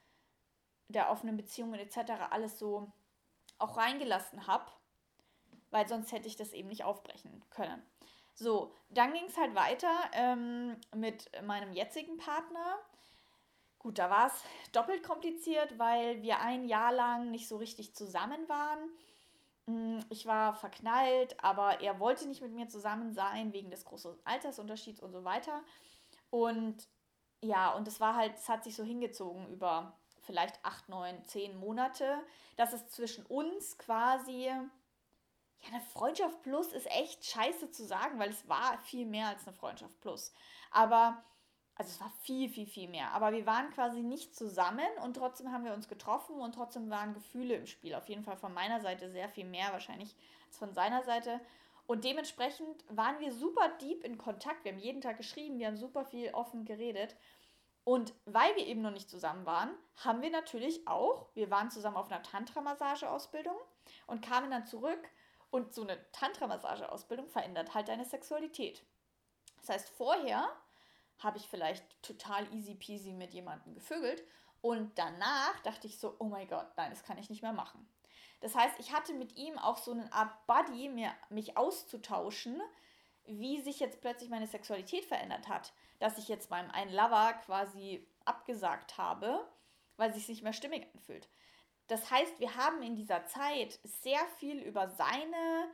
der 0.89 1.11
offenen 1.11 1.37
Beziehungen 1.37 1.79
etc. 1.79 2.13
alles 2.31 2.59
so 2.59 2.91
auch 3.59 3.77
reingelassen 3.77 4.47
habe, 4.47 4.71
weil 5.71 5.87
sonst 5.89 6.13
hätte 6.13 6.29
ich 6.29 6.37
das 6.37 6.53
eben 6.53 6.69
nicht 6.69 6.85
aufbrechen 6.85 7.45
können. 7.51 7.83
So, 8.37 8.73
dann 8.91 9.13
ging 9.15 9.25
es 9.25 9.37
halt 9.37 9.55
weiter 9.55 9.89
ähm, 10.13 10.77
mit 10.95 11.31
meinem 11.43 11.73
jetzigen 11.73 12.19
Partner. 12.19 12.79
Gut, 13.79 13.99
da 13.99 14.11
war 14.11 14.27
es 14.27 14.45
doppelt 14.73 15.03
kompliziert, 15.03 15.79
weil 15.79 16.23
wir 16.23 16.41
ein 16.41 16.65
Jahr 16.67 16.93
lang 16.93 17.31
nicht 17.31 17.49
so 17.49 17.57
richtig 17.57 17.95
zusammen 17.95 18.47
waren. 18.49 18.91
Mm, 19.67 20.01
ich 20.11 20.27
war 20.27 20.55
verknallt, 20.55 21.43
aber 21.43 21.81
er 21.81 21.99
wollte 21.99 22.29
nicht 22.29 22.43
mit 22.43 22.53
mir 22.53 22.69
zusammen 22.69 23.15
sein 23.15 23.53
wegen 23.55 23.71
des 23.71 23.85
großen 23.87 24.15
Altersunterschieds 24.25 25.01
und 25.01 25.13
so 25.13 25.25
weiter. 25.25 25.63
Und 26.31 26.89
ja, 27.41 27.73
und 27.73 27.89
es 27.89 28.01
war 28.01 28.17
halt, 28.17 28.35
es 28.37 28.49
hat 28.49 28.65
sich 28.65 28.77
so 28.77 28.85
hingezogen 28.85 29.49
über 29.49 29.97
vielleicht 30.23 30.63
acht, 30.63 30.89
neun, 30.89 31.25
zehn 31.25 31.57
Monate, 31.57 32.19
dass 32.57 32.73
es 32.73 32.89
zwischen 32.91 33.25
uns 33.27 33.79
quasi, 33.79 34.51
ja, 35.61 35.69
eine 35.71 35.81
Freundschaft 35.81 36.43
plus 36.43 36.73
ist 36.73 36.91
echt 36.91 37.25
scheiße 37.25 37.71
zu 37.71 37.85
sagen, 37.85 38.19
weil 38.19 38.31
es 38.31 38.49
war 38.49 38.79
viel 38.79 39.07
mehr 39.07 39.29
als 39.29 39.47
eine 39.47 39.57
Freundschaft 39.57 40.01
plus. 40.01 40.33
Aber 40.71 41.25
also 41.79 41.91
es 41.91 42.01
war 42.01 42.11
viel, 42.23 42.49
viel, 42.49 42.67
viel 42.67 42.89
mehr. 42.89 43.13
Aber 43.13 43.33
wir 43.33 43.45
waren 43.45 43.71
quasi 43.71 44.03
nicht 44.03 44.35
zusammen 44.35 44.89
und 45.05 45.15
trotzdem 45.15 45.53
haben 45.53 45.65
wir 45.65 45.75
uns 45.75 45.89
getroffen 45.89 46.41
und 46.41 46.55
trotzdem 46.55 46.89
waren 46.89 47.13
Gefühle 47.13 47.55
im 47.55 47.67
Spiel. 47.67 47.95
Auf 47.95 48.09
jeden 48.09 48.25
Fall 48.25 48.37
von 48.37 48.55
meiner 48.55 48.81
Seite 48.81 49.11
sehr 49.11 49.29
viel 49.29 49.45
mehr 49.45 49.73
wahrscheinlich 49.73 50.17
als 50.47 50.57
von 50.57 50.73
seiner 50.73 51.03
Seite. 51.03 51.39
Und 51.87 52.05
dementsprechend 52.05 52.85
waren 52.89 53.21
wir 53.21 53.31
super 53.31 53.69
deep 53.81 54.05
in 54.05 54.17
Kontakt. 54.17 54.65
Wir 54.65 54.73
haben 54.73 54.79
jeden 54.79 55.03
Tag 55.03 55.19
geschrieben, 55.19 55.59
wir 55.59 55.67
haben 55.67 55.77
super 55.77 56.05
viel 56.07 56.31
offen 56.31 56.65
geredet. 56.65 57.15
Und 57.85 58.15
weil 58.25 58.57
wir 58.57 58.67
eben 58.67 58.81
noch 58.81 58.91
nicht 58.91 59.11
zusammen 59.11 59.47
waren, 59.47 59.71
haben 59.97 60.23
wir 60.23 60.31
natürlich 60.31 60.89
auch, 60.89 61.29
wir 61.35 61.51
waren 61.51 61.71
zusammen 61.71 61.97
auf 61.97 62.11
einer 62.11 62.23
Tantra-Massage-Ausbildung 62.23 63.57
und 64.07 64.23
kamen 64.23 64.51
dann 64.51 64.67
zurück 64.67 64.99
und 65.57 65.73
so 65.73 65.83
eine 65.83 65.99
Tantra-Massage-Ausbildung 66.13 67.29
verändert 67.29 67.73
halt 67.75 67.89
deine 67.89 68.05
Sexualität. 68.05 68.85
Das 69.61 69.71
heißt, 69.71 69.89
vorher 69.89 70.47
habe 71.19 71.39
ich 71.39 71.49
vielleicht 71.49 71.83
total 72.03 72.53
easy 72.55 72.75
peasy 72.75 73.13
mit 73.13 73.33
jemandem 73.33 73.75
gevögelt. 73.75 74.23
Und 74.61 74.99
danach 74.99 75.59
dachte 75.63 75.87
ich 75.87 75.99
so, 75.99 76.15
oh 76.19 76.25
mein 76.25 76.47
Gott, 76.47 76.69
nein, 76.77 76.91
das 76.91 77.05
kann 77.05 77.17
ich 77.17 77.31
nicht 77.31 77.41
mehr 77.41 77.55
machen. 77.55 77.89
Das 78.41 78.55
heißt, 78.55 78.79
ich 78.79 78.93
hatte 78.93 79.15
mit 79.15 79.35
ihm 79.37 79.59
auch 79.59 79.79
so 79.79 79.93
eine 79.93 80.13
Art 80.13 80.47
Buddy, 80.47 80.91
mir, 80.91 81.11
mich 81.31 81.57
auszutauschen, 81.57 82.61
wie 83.25 83.63
sich 83.63 83.81
jetzt 83.81 84.03
plötzlich 84.03 84.29
meine 84.29 84.47
Sexualität 84.47 85.07
verändert 85.07 85.49
hat. 85.49 85.73
Dass 86.01 86.19
ich 86.19 86.29
jetzt 86.29 86.51
meinem 86.51 86.71
einen 86.71 86.93
Lover 86.93 87.33
quasi 87.47 88.07
abgesagt 88.27 88.99
habe, 88.99 89.49
weil 89.97 90.11
es 90.11 90.17
sich 90.17 90.29
nicht 90.29 90.43
mehr 90.43 90.53
stimmig 90.53 90.87
anfühlt. 90.95 91.29
Das 91.89 92.11
heißt, 92.11 92.41
wir 92.41 92.57
haben 92.57 92.83
in 92.83 92.97
dieser 92.97 93.27
Zeit 93.27 93.79
sehr 93.85 94.25
viel 94.39 94.61
über 94.63 94.89
seine 94.91 95.71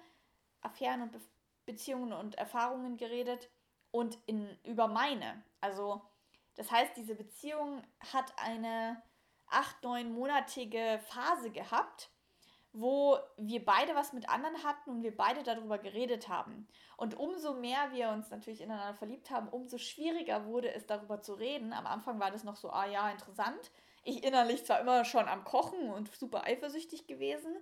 Affären 0.60 1.02
und 1.02 1.18
Beziehungen 1.64 2.12
und 2.12 2.36
Erfahrungen 2.36 2.96
geredet 2.96 3.48
und 3.90 4.18
in, 4.26 4.58
über 4.64 4.88
meine. 4.88 5.42
Also 5.60 6.02
Das 6.54 6.70
heißt, 6.70 6.96
diese 6.96 7.14
Beziehung 7.14 7.82
hat 8.12 8.32
eine 8.38 9.02
acht, 9.46 9.82
neunmonatige 9.82 11.00
Phase 11.08 11.50
gehabt, 11.50 12.10
wo 12.72 13.18
wir 13.36 13.64
beide 13.64 13.94
was 13.94 14.12
mit 14.12 14.28
anderen 14.28 14.62
hatten 14.64 14.90
und 14.90 15.02
wir 15.02 15.14
beide 15.16 15.42
darüber 15.42 15.78
geredet 15.78 16.28
haben. 16.28 16.68
Und 16.96 17.14
umso 17.14 17.54
mehr 17.54 17.92
wir 17.92 18.08
uns 18.10 18.30
natürlich 18.30 18.62
ineinander 18.62 18.94
verliebt 18.94 19.30
haben, 19.30 19.48
umso 19.48 19.78
schwieriger 19.78 20.46
wurde 20.46 20.72
es 20.72 20.86
darüber 20.86 21.20
zu 21.20 21.34
reden. 21.34 21.72
Am 21.72 21.86
Anfang 21.86 22.18
war 22.18 22.30
das 22.30 22.44
noch 22.44 22.56
so, 22.56 22.70
ah 22.70 22.86
ja, 22.86 23.10
interessant. 23.10 23.70
Ich 24.02 24.24
innerlich 24.24 24.64
zwar 24.64 24.80
immer 24.80 25.04
schon 25.04 25.28
am 25.28 25.44
Kochen 25.44 25.90
und 25.90 26.14
super 26.16 26.44
eifersüchtig 26.44 27.06
gewesen, 27.06 27.56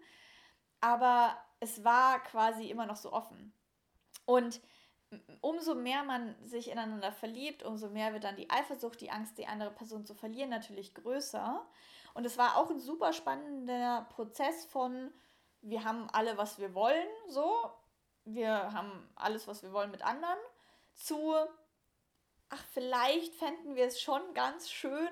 aber 0.81 1.37
es 1.61 1.85
war 1.85 2.23
quasi 2.23 2.71
immer 2.71 2.87
noch 2.87 2.97
so 2.97 3.13
offen. 3.13 3.53
Und 4.25 4.61
umso 5.41 5.75
mehr 5.75 6.05
man 6.05 6.37
sich 6.43 6.71
ineinander 6.71 7.13
verliebt, 7.13 7.63
umso 7.63 7.89
mehr 7.89 8.13
wird 8.13 8.25
dann 8.25 8.37
die 8.37 8.51
Eifersucht, 8.51 9.01
die 9.01 9.11
Angst, 9.11 9.39
die 9.39 9.47
andere 9.47 9.71
Person 9.71 10.07
zu 10.07 10.15
verlieren, 10.15 10.51
natürlich 10.51 10.95
größer. 10.95 11.67
Und 12.15 12.25
es 12.25 12.39
war 12.39 12.57
auch 12.57 12.71
ein 12.71 12.81
super 12.81 13.13
spannender 13.13 14.07
Prozess 14.11 14.65
von, 14.67 15.13
wir 15.63 15.85
haben 15.85 16.09
alle, 16.11 16.39
was 16.39 16.59
wir 16.59 16.75
wollen, 16.75 17.09
so, 17.29 17.71
wir 18.25 18.73
haben 18.73 19.09
alles, 19.17 19.49
was 19.49 19.63
wir 19.63 19.73
wollen 19.73 19.91
mit 19.91 20.03
anderen, 20.03 20.39
zu, 20.95 21.35
ach, 22.49 22.65
vielleicht 22.73 23.35
fänden 23.35 23.75
wir 23.75 23.87
es 23.87 24.01
schon 24.01 24.23
ganz 24.35 24.71
schön, 24.71 25.11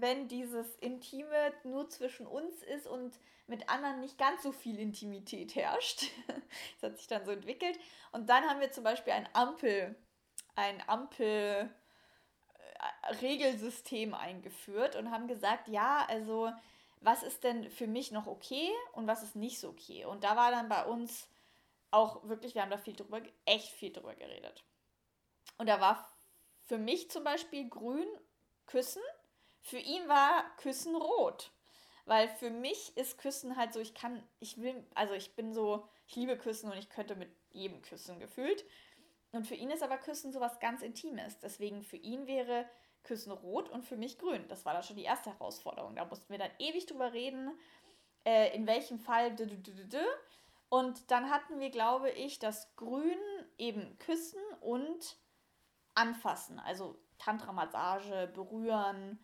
wenn 0.00 0.28
dieses 0.28 0.76
Intime 0.76 1.52
nur 1.64 1.88
zwischen 1.88 2.26
uns 2.26 2.62
ist 2.62 2.86
und 2.86 3.18
mit 3.46 3.68
anderen 3.68 4.00
nicht 4.00 4.18
ganz 4.18 4.42
so 4.42 4.52
viel 4.52 4.78
Intimität 4.78 5.54
herrscht. 5.54 6.04
das 6.80 6.90
hat 6.90 6.98
sich 6.98 7.06
dann 7.06 7.24
so 7.24 7.32
entwickelt. 7.32 7.78
Und 8.12 8.28
dann 8.28 8.44
haben 8.44 8.60
wir 8.60 8.72
zum 8.72 8.84
Beispiel 8.84 9.12
ein 9.12 9.28
Ampel, 9.32 9.94
ein 10.54 10.82
Ampel. 10.88 11.70
Regelsystem 13.22 14.14
eingeführt 14.14 14.96
und 14.96 15.10
haben 15.10 15.26
gesagt, 15.26 15.68
ja, 15.68 16.04
also 16.08 16.52
was 17.00 17.22
ist 17.22 17.44
denn 17.44 17.70
für 17.70 17.86
mich 17.86 18.12
noch 18.12 18.26
okay 18.26 18.70
und 18.92 19.06
was 19.06 19.22
ist 19.22 19.36
nicht 19.36 19.60
so 19.60 19.68
okay? 19.68 20.04
Und 20.04 20.24
da 20.24 20.36
war 20.36 20.50
dann 20.50 20.68
bei 20.68 20.84
uns 20.84 21.28
auch 21.90 22.26
wirklich, 22.28 22.54
wir 22.54 22.62
haben 22.62 22.70
da 22.70 22.78
viel 22.78 22.96
drüber, 22.96 23.20
echt 23.44 23.70
viel 23.72 23.92
drüber 23.92 24.14
geredet. 24.14 24.64
Und 25.58 25.68
da 25.68 25.80
war 25.80 26.08
für 26.62 26.78
mich 26.78 27.10
zum 27.10 27.22
Beispiel 27.22 27.68
grün 27.68 28.08
Küssen, 28.66 29.02
für 29.64 29.78
ihn 29.78 30.06
war 30.08 30.44
Küssen 30.58 30.94
rot. 30.94 31.50
Weil 32.06 32.28
für 32.28 32.50
mich 32.50 32.94
ist 32.98 33.16
Küssen 33.16 33.56
halt 33.56 33.72
so, 33.72 33.80
ich 33.80 33.94
kann, 33.94 34.22
ich 34.38 34.60
will, 34.60 34.86
also 34.94 35.14
ich 35.14 35.34
bin 35.34 35.54
so, 35.54 35.88
ich 36.06 36.16
liebe 36.16 36.36
Küssen 36.36 36.70
und 36.70 36.76
ich 36.76 36.90
könnte 36.90 37.16
mit 37.16 37.30
jedem 37.50 37.80
küssen 37.80 38.20
gefühlt. 38.20 38.64
Und 39.32 39.46
für 39.46 39.54
ihn 39.54 39.70
ist 39.70 39.82
aber 39.82 39.96
Küssen 39.96 40.32
sowas 40.32 40.60
ganz 40.60 40.82
Intimes. 40.82 41.38
Deswegen 41.38 41.82
für 41.82 41.96
ihn 41.96 42.26
wäre 42.26 42.68
Küssen 43.04 43.32
rot 43.32 43.70
und 43.70 43.84
für 43.84 43.96
mich 43.96 44.18
grün. 44.18 44.46
Das 44.48 44.66
war 44.66 44.74
da 44.74 44.82
schon 44.82 44.96
die 44.96 45.02
erste 45.02 45.30
Herausforderung. 45.30 45.96
Da 45.96 46.04
mussten 46.04 46.30
wir 46.30 46.38
dann 46.38 46.50
ewig 46.58 46.84
drüber 46.84 47.14
reden, 47.14 47.58
äh, 48.24 48.54
in 48.54 48.66
welchem 48.66 48.98
Fall. 48.98 49.34
Und 50.68 51.10
dann 51.10 51.30
hatten 51.30 51.58
wir, 51.58 51.70
glaube 51.70 52.10
ich, 52.10 52.38
das 52.38 52.76
Grün 52.76 53.18
eben 53.56 53.98
küssen 53.98 54.42
und 54.60 55.16
anfassen. 55.94 56.58
Also 56.58 56.98
Tantra-Massage, 57.16 58.30
berühren. 58.34 59.18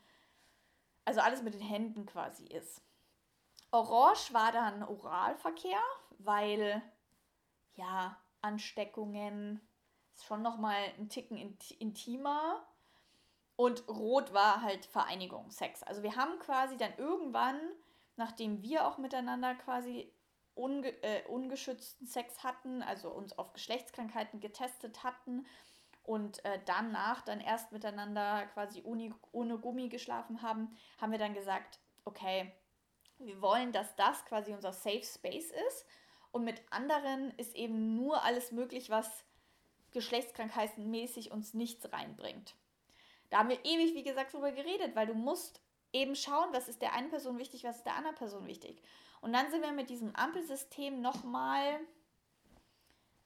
Also 1.05 1.21
alles 1.21 1.43
mit 1.43 1.55
den 1.55 1.61
Händen 1.61 2.07
quasi 2.07 2.47
ist. 2.47 2.83
Orange 3.73 4.33
war 4.33 4.53
dann 4.53 4.83
Oralverkehr, 4.83 5.81
weil 6.19 6.83
ja, 7.75 8.17
Ansteckungen 8.43 9.61
ist 10.15 10.25
schon 10.25 10.43
nochmal 10.43 10.83
ein 10.99 11.09
Ticken 11.09 11.37
intimer. 11.79 12.67
Und 13.57 13.87
Rot 13.89 14.33
war 14.33 14.63
halt 14.63 14.87
Vereinigung, 14.87 15.51
Sex. 15.51 15.83
Also 15.83 16.03
wir 16.03 16.17
haben 16.17 16.39
quasi 16.39 16.79
dann 16.79 16.97
irgendwann, 16.97 17.61
nachdem 18.17 18.63
wir 18.63 18.87
auch 18.87 18.97
miteinander 18.97 19.55
quasi 19.55 20.11
unge 20.55 20.89
äh, 21.03 21.27
ungeschützten 21.27 22.07
Sex 22.07 22.43
hatten, 22.43 22.83
also 22.83 23.11
uns 23.11 23.39
auf 23.39 23.53
Geschlechtskrankheiten 23.53 24.41
getestet 24.41 25.05
hatten 25.05 25.47
und 26.11 26.45
äh, 26.45 26.59
danach 26.65 27.23
dann 27.23 27.41
erst 27.41 27.71
miteinander 27.71 28.45
quasi 28.47 28.83
ohne, 28.83 29.15
ohne 29.31 29.59
Gummi 29.59 29.89
geschlafen 29.89 30.43
haben, 30.43 30.77
haben 31.01 31.13
wir 31.13 31.21
dann 31.21 31.35
gesagt, 31.35 31.79
okay, 32.05 32.53
wir 33.19 33.41
wollen, 33.41 33.71
dass 33.71 33.95
das 33.95 34.25
quasi 34.25 34.53
unser 34.53 34.73
Safe 34.73 35.05
Space 35.05 35.53
ist 35.69 35.87
und 36.33 36.43
mit 36.43 36.61
anderen 36.71 37.31
ist 37.37 37.55
eben 37.55 37.95
nur 37.95 38.25
alles 38.25 38.51
möglich, 38.51 38.91
was 38.91 39.25
geschlechtskrankheitenmäßig 39.93 41.31
uns 41.31 41.55
nichts 41.55 41.93
reinbringt. 41.93 42.57
Da 43.29 43.39
haben 43.39 43.51
wir 43.51 43.65
ewig, 43.65 43.95
wie 43.95 44.03
gesagt, 44.03 44.35
drüber 44.35 44.51
geredet, 44.51 44.97
weil 44.97 45.07
du 45.07 45.15
musst 45.15 45.61
eben 45.93 46.17
schauen, 46.17 46.49
was 46.51 46.69
ist 46.69 46.83
der 46.83 46.93
einen 46.93 47.11
Person 47.11 47.39
wichtig, 47.39 47.63
was 47.63 47.77
ist 47.77 47.87
der 47.87 47.95
anderen 47.95 48.17
Person 48.17 48.49
wichtig. 48.49 48.83
Und 49.21 49.33
dann 49.33 49.49
sind 49.53 49.63
wir 49.63 49.71
mit 49.71 49.91
diesem 49.91 50.17
Ampelsystem 50.17 51.01
nochmal, 51.01 51.79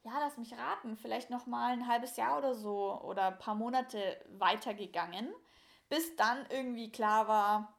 ja, 0.04 0.18
lass 0.20 0.36
mich 0.36 0.56
raten, 0.56 0.96
vielleicht 0.96 1.30
nochmal 1.30 1.72
ein 1.72 1.88
halbes 1.88 2.16
Jahr 2.16 2.38
oder 2.38 2.54
so 2.54 3.00
oder 3.02 3.28
ein 3.28 3.38
paar 3.38 3.54
Monate 3.54 4.20
weitergegangen, 4.38 5.34
bis 5.88 6.14
dann 6.16 6.46
irgendwie 6.50 6.92
klar 6.92 7.26
war, 7.26 7.74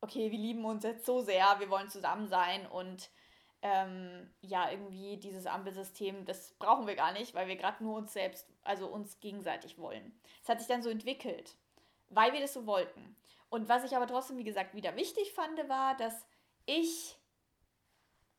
okay, 0.00 0.30
wir 0.32 0.38
lieben 0.38 0.64
uns 0.64 0.82
jetzt 0.82 1.06
so 1.06 1.20
sehr, 1.20 1.60
wir 1.60 1.70
wollen 1.70 1.88
zusammen 1.88 2.26
sein 2.26 2.66
und 2.66 3.10
ähm, 3.62 4.28
ja, 4.40 4.72
irgendwie 4.72 5.18
dieses 5.18 5.46
Ampelsystem, 5.46 6.24
das 6.24 6.52
brauchen 6.58 6.88
wir 6.88 6.96
gar 6.96 7.12
nicht, 7.12 7.32
weil 7.34 7.46
wir 7.46 7.54
gerade 7.54 7.82
nur 7.84 7.96
uns 7.96 8.12
selbst, 8.12 8.48
also 8.64 8.88
uns 8.88 9.20
gegenseitig 9.20 9.78
wollen. 9.78 10.18
Es 10.42 10.48
hat 10.48 10.58
sich 10.58 10.66
dann 10.66 10.82
so 10.82 10.90
entwickelt, 10.90 11.56
weil 12.08 12.32
wir 12.32 12.40
das 12.40 12.54
so 12.54 12.66
wollten. 12.66 13.16
Und 13.50 13.68
was 13.68 13.84
ich 13.84 13.94
aber 13.94 14.08
trotzdem, 14.08 14.36
wie 14.36 14.44
gesagt, 14.44 14.74
wieder 14.74 14.96
wichtig 14.96 15.32
fand, 15.32 15.68
war, 15.68 15.96
dass 15.96 16.26
ich, 16.66 17.16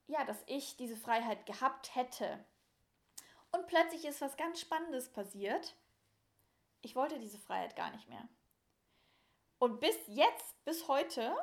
ja, 0.07 0.25
dass 0.25 0.43
ich 0.45 0.75
diese 0.75 0.97
Freiheit 0.97 1.45
gehabt 1.45 1.95
hätte. 1.95 2.43
Und 3.53 3.67
plötzlich 3.67 4.03
ist 4.05 4.19
was 4.19 4.35
ganz 4.35 4.59
Spannendes 4.59 5.09
passiert. 5.09 5.75
Ich 6.81 6.95
wollte 6.95 7.19
diese 7.19 7.39
Freiheit 7.39 7.75
gar 7.75 7.91
nicht 7.91 8.09
mehr. 8.09 8.27
Und 9.59 9.79
bis 9.79 9.95
jetzt, 10.07 10.65
bis 10.65 10.87
heute, 10.89 11.33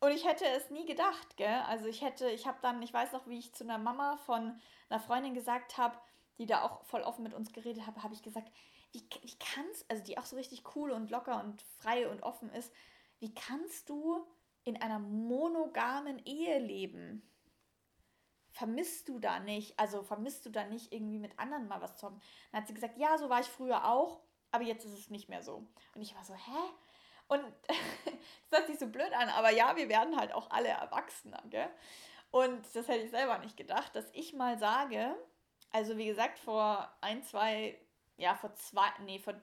und 0.00 0.12
ich 0.12 0.26
hätte 0.26 0.46
es 0.46 0.70
nie 0.70 0.86
gedacht, 0.86 1.36
gell? 1.36 1.62
Also 1.66 1.86
ich 1.86 2.02
hätte, 2.02 2.30
ich 2.30 2.46
habe 2.46 2.58
dann, 2.62 2.80
ich 2.82 2.92
weiß 2.92 3.12
noch, 3.12 3.26
wie 3.26 3.38
ich 3.38 3.54
zu 3.54 3.64
einer 3.64 3.78
Mama 3.78 4.16
von 4.18 4.58
einer 4.88 5.00
Freundin 5.00 5.34
gesagt 5.34 5.76
habe, 5.76 5.98
die 6.38 6.46
da 6.46 6.62
auch 6.62 6.84
voll 6.84 7.02
offen 7.02 7.22
mit 7.22 7.34
uns 7.34 7.52
geredet 7.52 7.86
hat, 7.86 8.02
habe 8.02 8.14
ich 8.14 8.22
gesagt, 8.22 8.50
wie, 8.92 9.02
wie 9.22 9.38
kannst, 9.38 9.90
also 9.90 10.02
die 10.04 10.18
auch 10.18 10.24
so 10.24 10.36
richtig 10.36 10.62
cool 10.76 10.90
und 10.92 11.10
locker 11.10 11.42
und 11.42 11.62
frei 11.78 12.08
und 12.08 12.22
offen 12.22 12.50
ist, 12.50 12.72
wie 13.18 13.34
kannst 13.34 13.88
du 13.88 14.26
in 14.64 14.80
einer 14.80 14.98
monogamen 14.98 16.24
Ehe 16.24 16.58
leben? 16.58 17.22
Vermisst 18.54 19.08
du 19.08 19.18
da 19.18 19.40
nicht, 19.40 19.78
also 19.80 20.04
vermisst 20.04 20.46
du 20.46 20.50
da 20.50 20.64
nicht 20.64 20.92
irgendwie 20.92 21.18
mit 21.18 21.36
anderen 21.40 21.66
mal 21.66 21.82
was 21.82 21.96
zu 21.96 22.06
haben? 22.06 22.20
Dann 22.52 22.60
hat 22.60 22.68
sie 22.68 22.74
gesagt, 22.74 22.96
ja, 22.96 23.18
so 23.18 23.28
war 23.28 23.40
ich 23.40 23.48
früher 23.48 23.84
auch, 23.84 24.20
aber 24.52 24.62
jetzt 24.62 24.84
ist 24.84 24.96
es 24.96 25.10
nicht 25.10 25.28
mehr 25.28 25.42
so. 25.42 25.66
Und 25.96 26.02
ich 26.02 26.14
war 26.14 26.24
so, 26.24 26.34
hä? 26.34 26.60
Und 27.26 27.42
das 28.50 28.60
hört 28.60 28.68
sich 28.68 28.78
so 28.78 28.86
blöd 28.86 29.12
an, 29.12 29.28
aber 29.28 29.50
ja, 29.50 29.74
wir 29.74 29.88
werden 29.88 30.16
halt 30.16 30.32
auch 30.32 30.50
alle 30.50 30.68
Erwachsener, 30.68 31.42
gell? 31.50 31.68
Und 32.30 32.64
das 32.74 32.86
hätte 32.86 33.04
ich 33.04 33.10
selber 33.10 33.38
nicht 33.38 33.56
gedacht, 33.56 33.96
dass 33.96 34.08
ich 34.12 34.34
mal 34.34 34.56
sage, 34.56 35.16
also 35.72 35.96
wie 35.96 36.06
gesagt, 36.06 36.38
vor 36.38 36.88
ein, 37.00 37.24
zwei, 37.24 37.76
ja, 38.16 38.36
vor 38.36 38.54
zwei, 38.54 38.88
nee, 39.00 39.18
vor, 39.18 39.34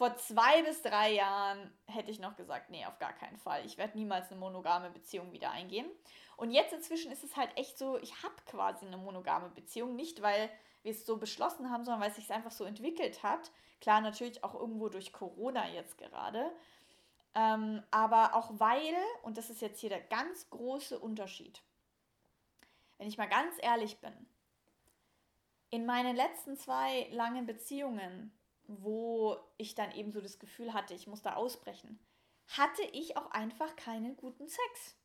vor 0.00 0.16
zwei 0.16 0.62
bis 0.62 0.80
drei 0.80 1.12
Jahren 1.12 1.70
hätte 1.84 2.10
ich 2.10 2.20
noch 2.20 2.34
gesagt, 2.34 2.70
nee, 2.70 2.86
auf 2.86 2.98
gar 2.98 3.12
keinen 3.12 3.36
Fall. 3.36 3.66
Ich 3.66 3.76
werde 3.76 3.98
niemals 3.98 4.30
eine 4.30 4.40
monogame 4.40 4.88
Beziehung 4.88 5.30
wieder 5.30 5.50
eingehen. 5.50 5.86
Und 6.38 6.52
jetzt 6.52 6.72
inzwischen 6.72 7.12
ist 7.12 7.22
es 7.22 7.36
halt 7.36 7.50
echt 7.58 7.76
so, 7.76 7.98
ich 7.98 8.22
habe 8.22 8.34
quasi 8.46 8.86
eine 8.86 8.96
monogame 8.96 9.50
Beziehung, 9.50 9.96
nicht 9.96 10.22
weil 10.22 10.48
wir 10.82 10.92
es 10.92 11.04
so 11.04 11.18
beschlossen 11.18 11.70
haben, 11.70 11.84
sondern 11.84 12.00
weil 12.00 12.08
es 12.08 12.16
sich 12.16 12.32
einfach 12.32 12.50
so 12.50 12.64
entwickelt 12.64 13.22
hat. 13.22 13.50
Klar, 13.82 14.00
natürlich 14.00 14.42
auch 14.42 14.54
irgendwo 14.54 14.88
durch 14.88 15.12
Corona 15.12 15.68
jetzt 15.68 15.98
gerade. 15.98 16.50
Ähm, 17.34 17.82
aber 17.90 18.34
auch 18.36 18.52
weil, 18.54 18.96
und 19.20 19.36
das 19.36 19.50
ist 19.50 19.60
jetzt 19.60 19.80
hier 19.80 19.90
der 19.90 20.00
ganz 20.00 20.48
große 20.48 20.98
Unterschied, 20.98 21.60
wenn 22.96 23.06
ich 23.06 23.18
mal 23.18 23.28
ganz 23.28 23.54
ehrlich 23.60 24.00
bin, 24.00 24.14
in 25.68 25.84
meinen 25.84 26.16
letzten 26.16 26.56
zwei 26.56 27.06
langen 27.10 27.44
Beziehungen, 27.44 28.32
wo 28.78 29.38
ich 29.56 29.74
dann 29.74 29.92
eben 29.92 30.12
so 30.12 30.20
das 30.20 30.38
Gefühl 30.38 30.72
hatte, 30.72 30.94
ich 30.94 31.06
muss 31.06 31.22
da 31.22 31.34
ausbrechen, 31.34 31.98
hatte 32.48 32.82
ich 32.92 33.16
auch 33.16 33.30
einfach 33.30 33.74
keinen 33.76 34.16
guten 34.16 34.48
Sex. 34.48 34.96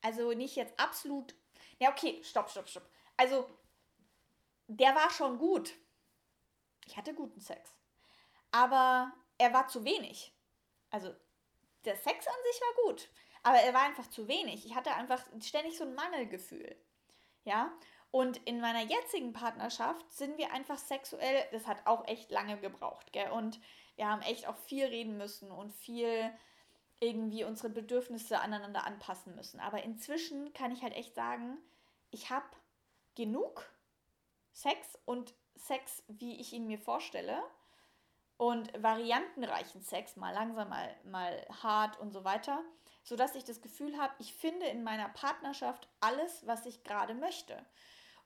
Also 0.00 0.32
nicht 0.32 0.56
jetzt 0.56 0.78
absolut. 0.78 1.34
Ja, 1.78 1.90
okay, 1.90 2.22
stopp, 2.22 2.50
stopp, 2.50 2.68
stopp. 2.68 2.88
Also, 3.16 3.48
der 4.66 4.94
war 4.94 5.10
schon 5.10 5.38
gut. 5.38 5.72
Ich 6.86 6.96
hatte 6.96 7.14
guten 7.14 7.40
Sex. 7.40 7.74
Aber 8.50 9.12
er 9.38 9.52
war 9.52 9.66
zu 9.68 9.84
wenig. 9.84 10.32
Also 10.90 11.12
der 11.84 11.96
Sex 11.96 12.26
an 12.26 12.34
sich 12.44 12.60
war 12.60 12.84
gut, 12.84 13.10
aber 13.42 13.58
er 13.58 13.74
war 13.74 13.82
einfach 13.82 14.08
zu 14.08 14.28
wenig. 14.28 14.64
Ich 14.64 14.74
hatte 14.74 14.94
einfach 14.94 15.20
ständig 15.40 15.76
so 15.76 15.84
ein 15.84 15.94
Mangelgefühl. 15.94 16.76
Ja, 17.44 17.72
Und 18.14 18.36
in 18.46 18.60
meiner 18.60 18.82
jetzigen 18.82 19.32
Partnerschaft 19.32 20.12
sind 20.12 20.38
wir 20.38 20.52
einfach 20.52 20.78
sexuell, 20.78 21.48
das 21.50 21.66
hat 21.66 21.84
auch 21.84 22.06
echt 22.06 22.30
lange 22.30 22.56
gebraucht, 22.58 23.12
gell? 23.12 23.28
Und 23.32 23.58
wir 23.96 24.08
haben 24.08 24.22
echt 24.22 24.46
auch 24.46 24.56
viel 24.56 24.84
reden 24.84 25.16
müssen 25.16 25.50
und 25.50 25.72
viel 25.72 26.32
irgendwie 27.00 27.42
unsere 27.42 27.70
Bedürfnisse 27.70 28.38
aneinander 28.38 28.84
anpassen 28.86 29.34
müssen. 29.34 29.58
Aber 29.58 29.82
inzwischen 29.82 30.52
kann 30.52 30.70
ich 30.70 30.84
halt 30.84 30.94
echt 30.94 31.16
sagen, 31.16 31.58
ich 32.12 32.30
habe 32.30 32.46
genug 33.16 33.68
Sex 34.52 34.96
und 35.06 35.34
Sex, 35.56 36.04
wie 36.06 36.40
ich 36.40 36.52
ihn 36.52 36.68
mir 36.68 36.78
vorstelle. 36.78 37.42
Und 38.36 38.80
variantenreichen 38.80 39.82
Sex, 39.82 40.14
mal 40.14 40.30
langsam, 40.30 40.68
mal, 40.68 40.94
mal 41.02 41.44
hart 41.64 41.98
und 41.98 42.12
so 42.12 42.22
weiter, 42.22 42.62
sodass 43.02 43.34
ich 43.34 43.42
das 43.42 43.60
Gefühl 43.60 43.98
habe, 43.98 44.14
ich 44.20 44.34
finde 44.34 44.66
in 44.66 44.84
meiner 44.84 45.08
Partnerschaft 45.08 45.88
alles, 45.98 46.46
was 46.46 46.64
ich 46.64 46.84
gerade 46.84 47.14
möchte. 47.14 47.66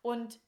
Und 0.09 0.41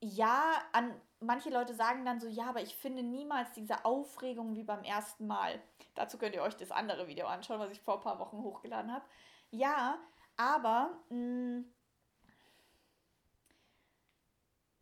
ja, 0.00 0.62
an 0.72 0.94
manche 1.18 1.48
Leute 1.48 1.74
sagen 1.74 2.04
dann 2.04 2.20
so, 2.20 2.28
ja, 2.28 2.50
aber 2.50 2.60
ich 2.60 2.76
finde 2.76 3.02
niemals 3.02 3.50
diese 3.52 3.86
Aufregung 3.86 4.54
wie 4.54 4.62
beim 4.62 4.84
ersten 4.84 5.26
Mal. 5.26 5.58
Dazu 5.94 6.18
könnt 6.18 6.34
ihr 6.34 6.42
euch 6.42 6.58
das 6.58 6.70
andere 6.70 7.08
Video 7.08 7.26
anschauen, 7.26 7.60
was 7.60 7.70
ich 7.70 7.80
vor 7.80 7.94
ein 7.94 8.02
paar 8.02 8.18
Wochen 8.18 8.42
hochgeladen 8.42 8.92
habe. 8.92 9.06
Ja, 9.50 9.98
aber 10.36 10.90
mh, 11.08 11.16
mm, 11.16 11.64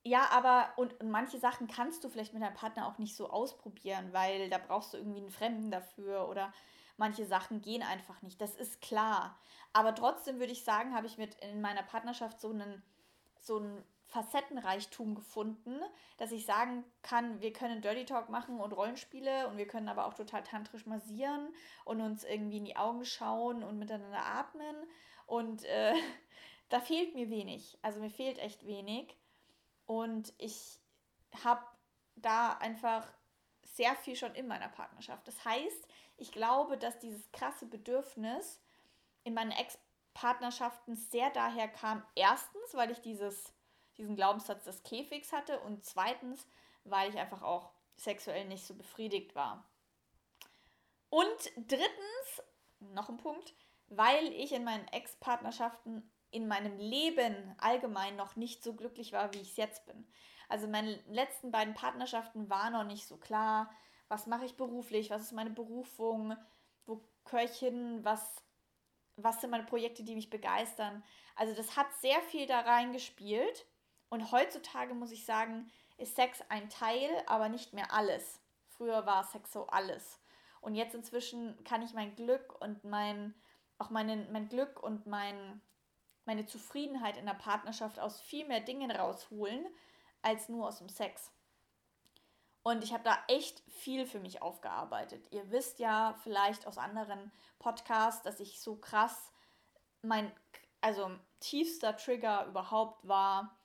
ja, 0.04 0.28
aber 0.32 0.73
und, 0.78 0.99
und 1.00 1.12
manche 1.12 1.38
Sachen 1.38 1.68
kannst 1.68 2.02
du 2.02 2.09
vielleicht 2.09 2.35
mit 2.35 2.42
deinem 2.42 2.54
Partner 2.54 2.88
auch 2.88 2.99
nicht 2.99 3.14
so 3.14 3.30
ausprobieren, 3.30 4.12
weil 4.12 4.50
da 4.50 4.59
brauchst 4.59 4.94
du 4.94 4.97
irgendwie 4.97 5.21
einen 5.21 5.30
Fremden 5.30 5.71
dafür 5.71 6.28
oder 6.28 6.52
manche 6.97 7.25
Sachen 7.25 7.62
gehen 7.62 7.85
einfach 7.85 8.21
nicht. 8.21 8.40
Das 8.40 8.56
ist 8.56 8.80
klar. 8.80 9.38
Aber 9.73 9.94
trotzdem 9.94 10.40
würde 10.40 10.52
ich 10.52 10.64
sagen, 10.64 10.92
habe 10.92 11.06
ich 11.06 11.18
mit 11.18 11.37
in 11.37 11.61
meiner 11.61 11.85
Partnerschaft 11.85 12.40
so 12.40 12.50
einen 12.50 12.82
so 13.42 13.59
ein 13.59 13.85
Facettenreichtum 14.12 15.14
gefunden, 15.14 15.81
dass 16.19 16.33
ich 16.33 16.45
sagen 16.45 16.85
kann, 17.00 17.40
wir 17.40 17.52
können 17.52 17.81
Dirty 17.81 18.04
Talk 18.04 18.28
machen 18.28 18.61
und 18.61 18.73
Rollenspiele 18.73 19.49
und 19.49 19.57
wir 19.57 19.66
können 19.66 19.88
aber 19.88 20.07
auch 20.07 20.12
total 20.12 20.42
tantrisch 20.42 20.85
massieren 20.85 21.49
und 21.87 22.02
uns 22.02 22.23
irgendwie 22.23 22.59
in 22.59 22.66
die 22.66 22.76
Augen 22.76 23.07
schauen 23.07 23.62
und 23.62 23.78
miteinander 23.78 24.23
atmen. 24.23 24.76
Und 25.26 25.64
äh, 25.64 25.95
da 26.69 26.81
fehlt 26.81 27.14
mir 27.14 27.31
wenig. 27.31 27.78
Also 27.81 28.00
mir 28.00 28.11
fehlt 28.11 28.38
echt 28.38 28.66
wenig. 28.66 29.16
Und 29.87 30.35
ich 30.37 30.78
habe 31.42 31.64
da 32.16 32.52
einfach 32.59 33.11
sehr 33.62 33.97
viel 33.97 34.14
schon 34.14 34.35
in 34.35 34.47
meiner 34.47 34.69
Partnerschaft. 34.69 35.26
Das 35.26 35.42
heißt, 35.42 35.88
ich 36.19 36.33
glaube, 36.33 36.76
dass 36.76 36.99
dieses 36.99 37.33
krasse 37.33 37.64
Bedürfnis 37.64 38.61
in 39.25 39.33
meinen 39.33 39.52
Ex 39.52 39.78
Partnerschaften 40.12 40.97
sehr 40.97 41.31
daher 41.31 41.69
kam. 41.69 42.04
Erstens, 42.14 42.75
weil 42.75 42.90
ich 42.90 43.00
dieses, 43.00 43.50
diesen 44.02 44.16
Glaubenssatz 44.16 44.64
des 44.64 44.82
Käfigs 44.82 45.32
hatte 45.32 45.61
und 45.61 45.85
zweitens, 45.85 46.47
weil 46.85 47.11
ich 47.11 47.18
einfach 47.18 47.42
auch 47.42 47.71
sexuell 47.97 48.47
nicht 48.47 48.66
so 48.66 48.75
befriedigt 48.75 49.35
war. 49.35 49.64
Und 51.09 51.52
drittens, 51.56 52.42
noch 52.80 53.09
ein 53.09 53.16
Punkt, 53.16 53.54
weil 53.88 54.26
ich 54.32 54.52
in 54.52 54.64
meinen 54.64 54.87
Ex-Partnerschaften 54.88 56.11
in 56.30 56.49
meinem 56.49 56.78
Leben 56.78 57.54
allgemein 57.59 58.16
noch 58.16 58.37
nicht 58.37 58.64
so 58.64 58.75
glücklich 58.75 59.12
war, 59.12 59.32
wie 59.35 59.40
ich 59.40 59.50
es 59.50 59.56
jetzt 59.56 59.87
bin. 59.87 60.06
Also 60.49 60.66
meine 60.66 60.99
letzten 61.09 61.52
beiden 61.52 61.75
Partnerschaften 61.75 62.49
waren 62.50 62.73
noch 62.73 62.85
nicht 62.85 63.06
so 63.06 63.18
klar, 63.18 63.71
was 64.09 64.26
mache 64.26 64.47
ich 64.47 64.56
beruflich, 64.56 65.11
was 65.11 65.23
ist 65.23 65.32
meine 65.32 65.50
Berufung, 65.50 66.37
wo 66.87 67.04
gehöre 67.25 67.44
ich 67.44 67.56
hin, 67.56 68.00
was 68.02 68.42
was 69.16 69.40
sind 69.40 69.50
meine 69.50 69.64
Projekte, 69.64 70.02
die 70.02 70.14
mich 70.14 70.30
begeistern. 70.30 71.02
Also 71.37 71.54
das 71.54 71.76
hat 71.76 71.87
sehr 72.00 72.21
viel 72.23 72.47
da 72.47 72.61
reingespielt. 72.61 73.66
Und 74.12 74.31
heutzutage 74.31 74.92
muss 74.92 75.11
ich 75.11 75.25
sagen, 75.25 75.73
ist 75.97 76.16
Sex 76.16 76.42
ein 76.50 76.69
Teil, 76.69 77.09
aber 77.25 77.49
nicht 77.49 77.73
mehr 77.73 77.95
alles. 77.95 78.42
Früher 78.69 79.07
war 79.07 79.25
Sex 79.25 79.50
so 79.50 79.69
alles. 79.69 80.21
Und 80.61 80.75
jetzt 80.75 80.95
inzwischen 80.95 81.64
kann 81.64 81.81
ich 81.81 81.95
mein 81.95 82.15
Glück 82.15 82.60
und 82.60 82.84
mein, 82.84 83.34
auch 83.78 83.89
meine, 83.89 84.28
mein 84.30 84.50
Glück 84.50 84.82
und 84.82 85.06
mein, 85.06 85.63
meine 86.26 86.45
Zufriedenheit 86.45 87.17
in 87.17 87.25
der 87.25 87.32
Partnerschaft 87.32 87.99
aus 87.99 88.21
viel 88.21 88.47
mehr 88.47 88.60
Dingen 88.60 88.91
rausholen, 88.91 89.67
als 90.21 90.50
nur 90.50 90.69
aus 90.69 90.76
dem 90.76 90.91
Sex. 90.91 91.32
Und 92.63 92.84
ich 92.84 92.93
habe 92.93 93.04
da 93.04 93.17
echt 93.28 93.63
viel 93.71 94.04
für 94.04 94.21
mich 94.21 94.43
aufgearbeitet. 94.43 95.26
Ihr 95.30 95.50
wisst 95.50 95.78
ja 95.78 96.17
vielleicht 96.23 96.67
aus 96.67 96.76
anderen 96.76 97.32
Podcasts, 97.58 98.21
dass 98.21 98.41
ich 98.41 98.60
so 98.60 98.76
krass 98.76 99.32
mein, 100.02 100.30
also 100.82 101.10
tiefster 101.41 101.97
Trigger 101.97 102.45
überhaupt 102.45 103.08
war, 103.08 103.56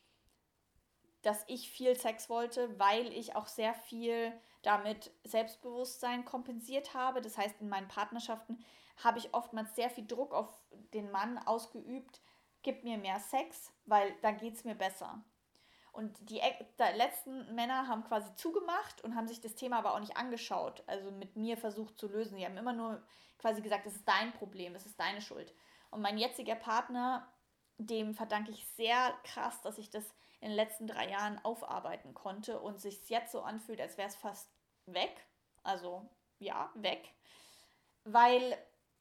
dass 1.21 1.43
ich 1.47 1.69
viel 1.69 1.95
Sex 1.95 2.29
wollte, 2.29 2.77
weil 2.79 3.11
ich 3.11 3.35
auch 3.35 3.47
sehr 3.47 3.73
viel 3.73 4.31
damit 4.61 5.11
Selbstbewusstsein 5.23 6.25
kompensiert 6.25 6.93
habe. 6.93 7.21
Das 7.21 7.37
heißt, 7.37 7.61
in 7.61 7.69
meinen 7.69 7.87
Partnerschaften 7.87 8.63
habe 9.03 9.19
ich 9.19 9.33
oftmals 9.33 9.75
sehr 9.75 9.89
viel 9.89 10.07
Druck 10.07 10.33
auf 10.33 10.49
den 10.93 11.11
Mann 11.11 11.37
ausgeübt, 11.37 12.21
gib 12.63 12.83
mir 12.83 12.97
mehr 12.97 13.19
Sex, 13.19 13.71
weil 13.85 14.13
da 14.21 14.31
geht 14.31 14.55
es 14.55 14.63
mir 14.63 14.75
besser. 14.75 15.23
Und 15.91 16.29
die 16.29 16.39
letzten 16.95 17.55
Männer 17.55 17.87
haben 17.87 18.03
quasi 18.03 18.33
zugemacht 18.35 19.03
und 19.03 19.15
haben 19.15 19.27
sich 19.27 19.41
das 19.41 19.55
Thema 19.55 19.79
aber 19.79 19.95
auch 19.95 19.99
nicht 19.99 20.15
angeschaut, 20.15 20.83
also 20.85 21.11
mit 21.11 21.35
mir 21.35 21.57
versucht 21.57 21.97
zu 21.97 22.07
lösen. 22.07 22.37
Die 22.37 22.45
haben 22.45 22.57
immer 22.57 22.73
nur 22.73 23.01
quasi 23.39 23.61
gesagt, 23.61 23.87
es 23.87 23.95
ist 23.95 24.07
dein 24.07 24.31
Problem, 24.33 24.75
es 24.75 24.85
ist 24.85 24.99
deine 24.99 25.21
Schuld. 25.21 25.53
Und 25.89 26.01
mein 26.01 26.17
jetziger 26.17 26.55
Partner, 26.55 27.27
dem 27.79 28.13
verdanke 28.13 28.51
ich 28.51 28.67
sehr 28.75 29.11
krass, 29.23 29.61
dass 29.61 29.77
ich 29.77 29.89
das 29.89 30.13
in 30.39 30.49
den 30.49 30.55
letzten 30.55 30.87
drei 30.87 31.09
Jahren 31.09 31.43
aufarbeiten 31.43 32.13
konnte 32.13 32.59
und 32.59 32.79
sich 32.79 33.09
jetzt 33.09 33.31
so 33.31 33.41
anfühlt, 33.41 33.81
als 33.81 33.97
wäre 33.97 34.07
es 34.07 34.15
fast 34.15 34.49
weg. 34.85 35.25
Also 35.63 36.07
ja, 36.39 36.69
weg. 36.75 37.13
Weil 38.03 38.57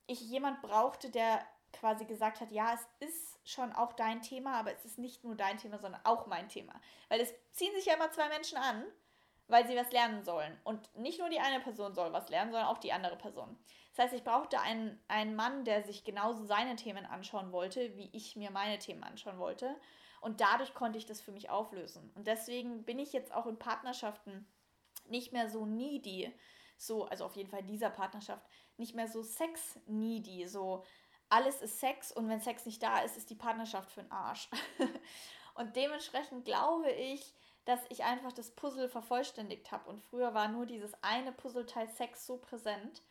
ich 0.06 0.20
jemand 0.20 0.62
brauchte, 0.62 1.10
der 1.10 1.46
quasi 1.72 2.04
gesagt 2.04 2.40
hat, 2.40 2.50
ja, 2.50 2.74
es 2.74 3.08
ist 3.08 3.38
schon 3.44 3.72
auch 3.72 3.92
dein 3.92 4.22
Thema, 4.22 4.58
aber 4.58 4.72
es 4.72 4.84
ist 4.84 4.98
nicht 4.98 5.24
nur 5.24 5.34
dein 5.34 5.58
Thema, 5.58 5.78
sondern 5.78 6.00
auch 6.04 6.26
mein 6.26 6.48
Thema. 6.48 6.72
Weil 7.08 7.20
es 7.20 7.34
ziehen 7.52 7.74
sich 7.74 7.86
ja 7.86 7.94
immer 7.94 8.10
zwei 8.10 8.28
Menschen 8.28 8.58
an, 8.58 8.84
weil 9.48 9.66
sie 9.66 9.76
was 9.76 9.92
lernen 9.92 10.24
sollen. 10.24 10.58
Und 10.64 10.94
nicht 10.96 11.20
nur 11.20 11.28
die 11.28 11.38
eine 11.38 11.60
Person 11.60 11.94
soll 11.94 12.12
was 12.12 12.28
lernen, 12.28 12.50
sondern 12.50 12.68
auch 12.68 12.78
die 12.78 12.92
andere 12.92 13.16
Person. 13.16 13.56
Das 13.94 14.06
heißt, 14.06 14.14
ich 14.14 14.24
brauchte 14.24 14.60
einen, 14.60 15.00
einen 15.08 15.36
Mann, 15.36 15.64
der 15.64 15.82
sich 15.82 16.04
genauso 16.04 16.44
seine 16.44 16.76
Themen 16.76 17.06
anschauen 17.06 17.52
wollte, 17.52 17.96
wie 17.96 18.10
ich 18.12 18.36
mir 18.36 18.50
meine 18.50 18.78
Themen 18.78 19.04
anschauen 19.04 19.38
wollte. 19.38 19.76
Und 20.20 20.40
dadurch 20.40 20.74
konnte 20.74 20.98
ich 20.98 21.06
das 21.06 21.20
für 21.20 21.32
mich 21.32 21.50
auflösen. 21.50 22.10
Und 22.14 22.26
deswegen 22.26 22.84
bin 22.84 22.98
ich 22.98 23.12
jetzt 23.12 23.32
auch 23.32 23.46
in 23.46 23.58
Partnerschaften 23.58 24.46
nicht 25.08 25.32
mehr 25.32 25.48
so 25.48 25.66
needy, 25.66 26.32
so, 26.76 27.04
also 27.06 27.24
auf 27.24 27.36
jeden 27.36 27.50
Fall 27.50 27.60
in 27.60 27.68
dieser 27.68 27.90
Partnerschaft, 27.90 28.44
nicht 28.76 28.94
mehr 28.94 29.08
so 29.08 29.22
sex-needy, 29.22 30.46
so, 30.46 30.84
alles 31.28 31.60
ist 31.62 31.80
Sex 31.80 32.12
und 32.12 32.28
wenn 32.28 32.40
Sex 32.40 32.66
nicht 32.66 32.82
da 32.82 33.00
ist, 33.00 33.16
ist 33.16 33.30
die 33.30 33.34
Partnerschaft 33.34 33.90
für 33.90 34.02
den 34.02 34.12
Arsch. 34.12 34.48
und 35.54 35.74
dementsprechend 35.76 36.44
glaube 36.44 36.90
ich, 36.90 37.34
dass 37.64 37.80
ich 37.88 38.04
einfach 38.04 38.32
das 38.32 38.52
Puzzle 38.52 38.88
vervollständigt 38.88 39.72
habe. 39.72 39.90
Und 39.90 40.00
früher 40.00 40.34
war 40.34 40.48
nur 40.48 40.66
dieses 40.66 40.92
eine 41.02 41.32
Puzzleteil 41.32 41.88
Sex 41.88 42.24
so 42.24 42.36
präsent. 42.36 43.02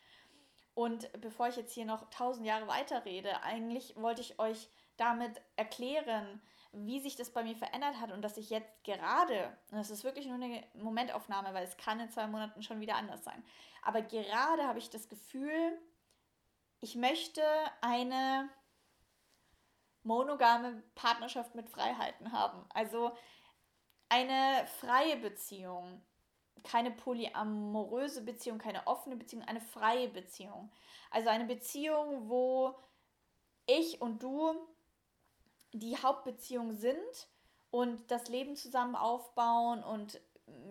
Und 0.74 1.10
bevor 1.20 1.48
ich 1.48 1.56
jetzt 1.56 1.74
hier 1.74 1.84
noch 1.84 2.08
tausend 2.10 2.46
Jahre 2.46 2.66
weiterrede, 2.66 3.42
eigentlich 3.42 3.96
wollte 3.96 4.22
ich 4.22 4.38
euch 4.38 4.68
damit 4.96 5.40
erklären, 5.56 6.40
wie 6.72 7.00
sich 7.00 7.16
das 7.16 7.30
bei 7.30 7.42
mir 7.42 7.56
verändert 7.56 8.00
hat 8.00 8.12
und 8.12 8.22
dass 8.22 8.36
ich 8.36 8.50
jetzt 8.50 8.84
gerade, 8.84 9.56
und 9.70 9.78
das 9.78 9.90
ist 9.90 10.04
wirklich 10.04 10.26
nur 10.26 10.34
eine 10.34 10.62
Momentaufnahme, 10.74 11.54
weil 11.54 11.64
es 11.64 11.76
kann 11.76 12.00
in 12.00 12.10
zwei 12.10 12.26
Monaten 12.26 12.62
schon 12.62 12.80
wieder 12.80 12.96
anders 12.96 13.24
sein, 13.24 13.42
aber 13.82 14.02
gerade 14.02 14.64
habe 14.64 14.78
ich 14.78 14.90
das 14.90 15.08
Gefühl, 15.08 15.78
ich 16.80 16.96
möchte 16.96 17.42
eine 17.80 18.50
monogame 20.02 20.82
Partnerschaft 20.94 21.54
mit 21.54 21.68
Freiheiten 21.68 22.32
haben. 22.32 22.64
Also 22.72 23.12
eine 24.08 24.66
freie 24.80 25.16
Beziehung, 25.16 26.02
keine 26.62 26.90
polyamoröse 26.90 28.22
Beziehung, 28.22 28.58
keine 28.58 28.86
offene 28.86 29.16
Beziehung, 29.16 29.44
eine 29.44 29.60
freie 29.60 30.08
Beziehung. 30.08 30.72
Also 31.10 31.28
eine 31.28 31.44
Beziehung, 31.44 32.28
wo 32.28 32.78
ich 33.66 34.00
und 34.00 34.22
du 34.22 34.54
die 35.78 35.96
Hauptbeziehung 35.96 36.74
sind 36.74 37.28
und 37.70 38.10
das 38.10 38.28
Leben 38.28 38.56
zusammen 38.56 38.96
aufbauen 38.96 39.82
und 39.82 40.20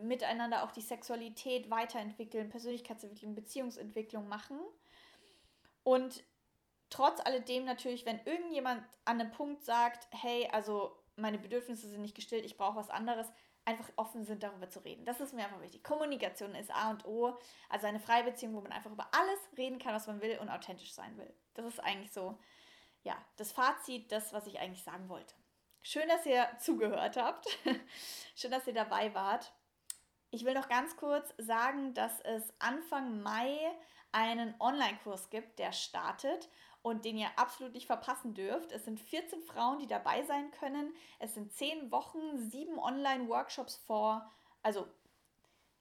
miteinander 0.01 0.63
auch 0.63 0.71
die 0.71 0.81
Sexualität 0.81 1.69
weiterentwickeln, 1.69 2.49
Persönlichkeitsentwicklung, 2.49 3.35
Beziehungsentwicklung 3.35 4.27
machen 4.27 4.59
und 5.83 6.23
trotz 6.89 7.19
alledem 7.25 7.65
natürlich, 7.65 8.05
wenn 8.05 8.19
irgendjemand 8.25 8.83
an 9.03 9.19
einem 9.19 9.31
Punkt 9.31 9.63
sagt, 9.63 10.07
hey, 10.11 10.47
also 10.51 10.95
meine 11.17 11.37
Bedürfnisse 11.37 11.89
sind 11.89 12.01
nicht 12.01 12.15
gestillt, 12.15 12.45
ich 12.45 12.57
brauche 12.57 12.77
was 12.77 12.89
anderes, 12.89 13.27
einfach 13.65 13.89
offen 13.95 14.25
sind, 14.25 14.43
darüber 14.43 14.69
zu 14.69 14.79
reden. 14.79 15.05
Das 15.05 15.19
ist 15.19 15.33
mir 15.33 15.43
einfach 15.43 15.61
wichtig. 15.61 15.83
Kommunikation 15.83 16.53
ist 16.53 16.73
A 16.73 16.91
und 16.91 17.05
O. 17.05 17.35
Also 17.67 17.87
eine 17.87 17.99
freie 17.99 18.23
Beziehung, 18.23 18.53
wo 18.53 18.61
man 18.61 18.71
einfach 18.71 18.91
über 18.91 19.07
alles 19.11 19.39
reden 19.57 19.79
kann, 19.79 19.95
was 19.95 20.07
man 20.07 20.21
will 20.21 20.37
und 20.39 20.49
authentisch 20.49 20.93
sein 20.93 21.17
will. 21.17 21.33
Das 21.55 21.65
ist 21.65 21.79
eigentlich 21.79 22.11
so, 22.11 22.37
ja, 23.05 23.15
das 23.37 23.51
Fazit, 23.51 24.11
das, 24.11 24.33
was 24.33 24.47
ich 24.47 24.59
eigentlich 24.59 24.83
sagen 24.83 25.07
wollte. 25.07 25.33
Schön, 25.81 26.09
dass 26.09 26.25
ihr 26.25 26.49
zugehört 26.59 27.15
habt. 27.15 27.45
Schön, 28.35 28.51
dass 28.51 28.67
ihr 28.67 28.73
dabei 28.73 29.13
wart. 29.13 29.53
Ich 30.31 30.43
will 30.43 30.55
noch 30.55 30.67
ganz 30.67 30.97
kurz 30.97 31.33
sagen, 31.37 31.93
dass 31.93 32.19
es 32.21 32.43
Anfang 32.59 33.21
Mai 33.21 33.57
einen 34.11 34.55
Online-Kurs 34.59 35.29
gibt, 35.29 35.59
der 35.59 35.71
startet 35.71 36.49
und 36.81 37.05
den 37.05 37.17
ihr 37.17 37.29
absolut 37.37 37.73
nicht 37.73 37.85
verpassen 37.85 38.33
dürft. 38.33 38.71
Es 38.71 38.85
sind 38.85 38.99
14 38.99 39.43
Frauen, 39.43 39.79
die 39.79 39.87
dabei 39.87 40.23
sein 40.23 40.51
können. 40.51 40.93
Es 41.19 41.35
sind 41.35 41.53
10 41.53 41.91
Wochen, 41.91 42.37
7 42.37 42.79
Online-Workshops 42.79 43.75
vor, 43.75 44.29
also 44.63 44.87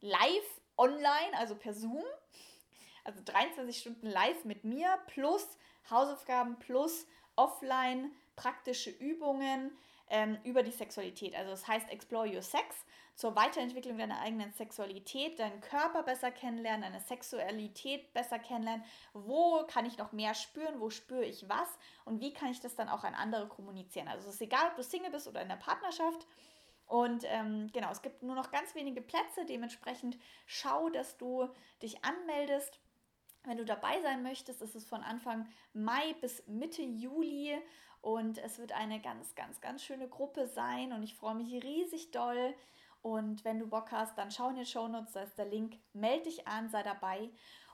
live 0.01 0.61
online, 0.77 1.37
also 1.37 1.57
per 1.57 1.73
Zoom. 1.73 2.05
Also 3.03 3.21
23 3.25 3.79
Stunden 3.79 4.07
live 4.07 4.45
mit 4.45 4.65
mir 4.65 4.99
plus 5.07 5.47
Hausaufgaben 5.91 6.59
plus 6.59 7.07
offline 7.37 8.11
praktische 8.37 8.91
Übungen 8.91 9.71
ähm, 10.11 10.39
über 10.45 10.63
die 10.63 10.71
Sexualität. 10.71 11.35
Also 11.35 11.51
das 11.51 11.67
heißt 11.67 11.91
Explore 11.91 12.29
Your 12.29 12.43
Sex 12.43 12.77
zur 13.15 13.37
Weiterentwicklung 13.37 13.97
deiner 13.97 14.21
eigenen 14.21 14.53
Sexualität, 14.53 15.39
deinen 15.39 15.61
Körper 15.61 16.03
besser 16.03 16.33
kennenlernen, 16.33 16.83
deine 16.83 17.01
Sexualität 17.01 18.13
besser 18.13 18.39
kennenlernen. 18.39 18.85
Wo 19.13 19.65
kann 19.69 19.87
ich 19.87 19.99
noch 19.99 20.13
mehr 20.13 20.35
spüren? 20.35 20.81
Wo 20.81 20.91
spüre 20.91 21.25
ich 21.25 21.49
was? 21.49 21.69
Und 22.05 22.21
wie 22.21 22.33
kann 22.33 22.51
ich 22.51 22.61
das 22.61 22.75
dann 22.75 22.89
auch 22.89 23.05
an 23.05 23.15
andere 23.15 23.47
kommunizieren? 23.47 24.09
Also 24.09 24.29
es 24.29 24.35
ist 24.35 24.41
egal, 24.43 24.69
ob 24.69 24.77
du 24.77 24.83
Single 24.83 25.11
bist 25.11 25.29
oder 25.29 25.43
in 25.43 25.49
der 25.49 25.57
Partnerschaft. 25.57 26.27
Und 26.87 27.25
ähm, 27.29 27.71
genau, 27.73 27.91
es 27.91 28.03
gibt 28.03 28.23
nur 28.23 28.35
noch 28.35 28.51
ganz 28.51 28.75
wenige 28.75 29.01
Plätze. 29.01 29.47
Dementsprechend 29.47 30.19
schau, 30.47 30.91
dass 30.91 31.17
du 31.17 31.49
dich 31.83 32.05
anmeldest. 32.05 32.81
Wenn 33.45 33.59
du 33.59 33.65
dabei 33.65 34.01
sein 34.01 34.23
möchtest, 34.23 34.63
ist 34.63 34.75
es 34.75 34.87
von 34.87 35.03
Anfang 35.03 35.47
Mai 35.75 36.15
bis 36.21 36.47
Mitte 36.47 36.83
Juli 36.83 37.57
und 38.01 38.39
es 38.39 38.59
wird 38.59 38.73
eine 38.73 39.01
ganz, 39.01 39.35
ganz, 39.35 39.61
ganz 39.61 39.83
schöne 39.83 40.09
Gruppe 40.09 40.47
sein 40.47 40.93
und 40.93 41.03
ich 41.03 41.15
freue 41.15 41.35
mich 41.35 41.63
riesig 41.63 42.11
doll. 42.11 42.55
Und 43.03 43.45
wenn 43.45 43.59
du 43.59 43.67
Bock 43.67 43.93
hast, 43.93 44.17
dann 44.17 44.31
schau 44.31 44.49
in 44.49 44.57
die 44.57 44.65
Show 44.65 44.89
Notes, 44.89 45.13
da 45.13 45.23
ist 45.23 45.37
der 45.37 45.45
Link. 45.45 45.77
Meld 45.93 46.25
dich 46.25 46.49
an, 46.49 46.71
sei 46.71 46.83
dabei. 46.83 47.29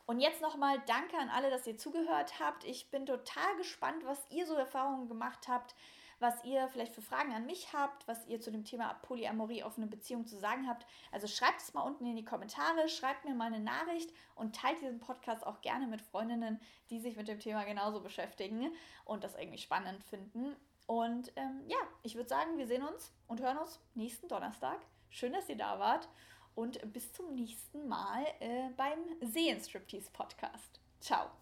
Und 0.06 0.18
jetzt 0.18 0.40
nochmal 0.42 0.82
danke 0.86 1.16
an 1.16 1.28
alle, 1.28 1.50
dass 1.50 1.68
ihr 1.68 1.78
zugehört 1.78 2.40
habt. 2.40 2.64
Ich 2.64 2.90
bin 2.90 3.06
total 3.06 3.56
gespannt, 3.58 4.04
was 4.04 4.18
ihr 4.30 4.44
so 4.46 4.54
Erfahrungen 4.54 5.06
gemacht 5.06 5.46
habt 5.46 5.76
was 6.20 6.44
ihr 6.44 6.68
vielleicht 6.68 6.94
für 6.94 7.02
Fragen 7.02 7.32
an 7.32 7.46
mich 7.46 7.72
habt, 7.72 8.06
was 8.06 8.26
ihr 8.26 8.40
zu 8.40 8.52
dem 8.52 8.64
Thema 8.64 8.94
Polyamorie, 9.02 9.64
offene 9.64 9.86
Beziehung 9.86 10.26
zu 10.26 10.38
sagen 10.38 10.68
habt. 10.68 10.86
Also 11.10 11.26
schreibt 11.26 11.60
es 11.60 11.72
mal 11.72 11.82
unten 11.82 12.06
in 12.06 12.16
die 12.16 12.24
Kommentare, 12.24 12.88
schreibt 12.88 13.24
mir 13.24 13.34
mal 13.34 13.46
eine 13.46 13.60
Nachricht 13.60 14.12
und 14.34 14.54
teilt 14.54 14.80
diesen 14.80 15.00
Podcast 15.00 15.46
auch 15.46 15.62
gerne 15.62 15.86
mit 15.86 16.02
Freundinnen, 16.02 16.60
die 16.90 17.00
sich 17.00 17.16
mit 17.16 17.26
dem 17.26 17.40
Thema 17.40 17.64
genauso 17.64 18.00
beschäftigen 18.00 18.70
und 19.04 19.24
das 19.24 19.34
irgendwie 19.34 19.58
spannend 19.58 20.04
finden. 20.04 20.54
Und 20.86 21.32
ähm, 21.36 21.62
ja, 21.66 21.78
ich 22.02 22.14
würde 22.14 22.28
sagen, 22.28 22.58
wir 22.58 22.66
sehen 22.66 22.82
uns 22.82 23.12
und 23.26 23.40
hören 23.40 23.58
uns 23.58 23.80
nächsten 23.94 24.28
Donnerstag. 24.28 24.80
Schön, 25.08 25.32
dass 25.32 25.48
ihr 25.48 25.56
da 25.56 25.78
wart 25.78 26.08
und 26.54 26.92
bis 26.92 27.12
zum 27.12 27.34
nächsten 27.34 27.88
Mal 27.88 28.24
äh, 28.40 28.68
beim 28.76 28.98
Sehen 29.20 29.60
Striptease 29.60 30.10
Podcast. 30.10 30.80
Ciao. 31.00 31.39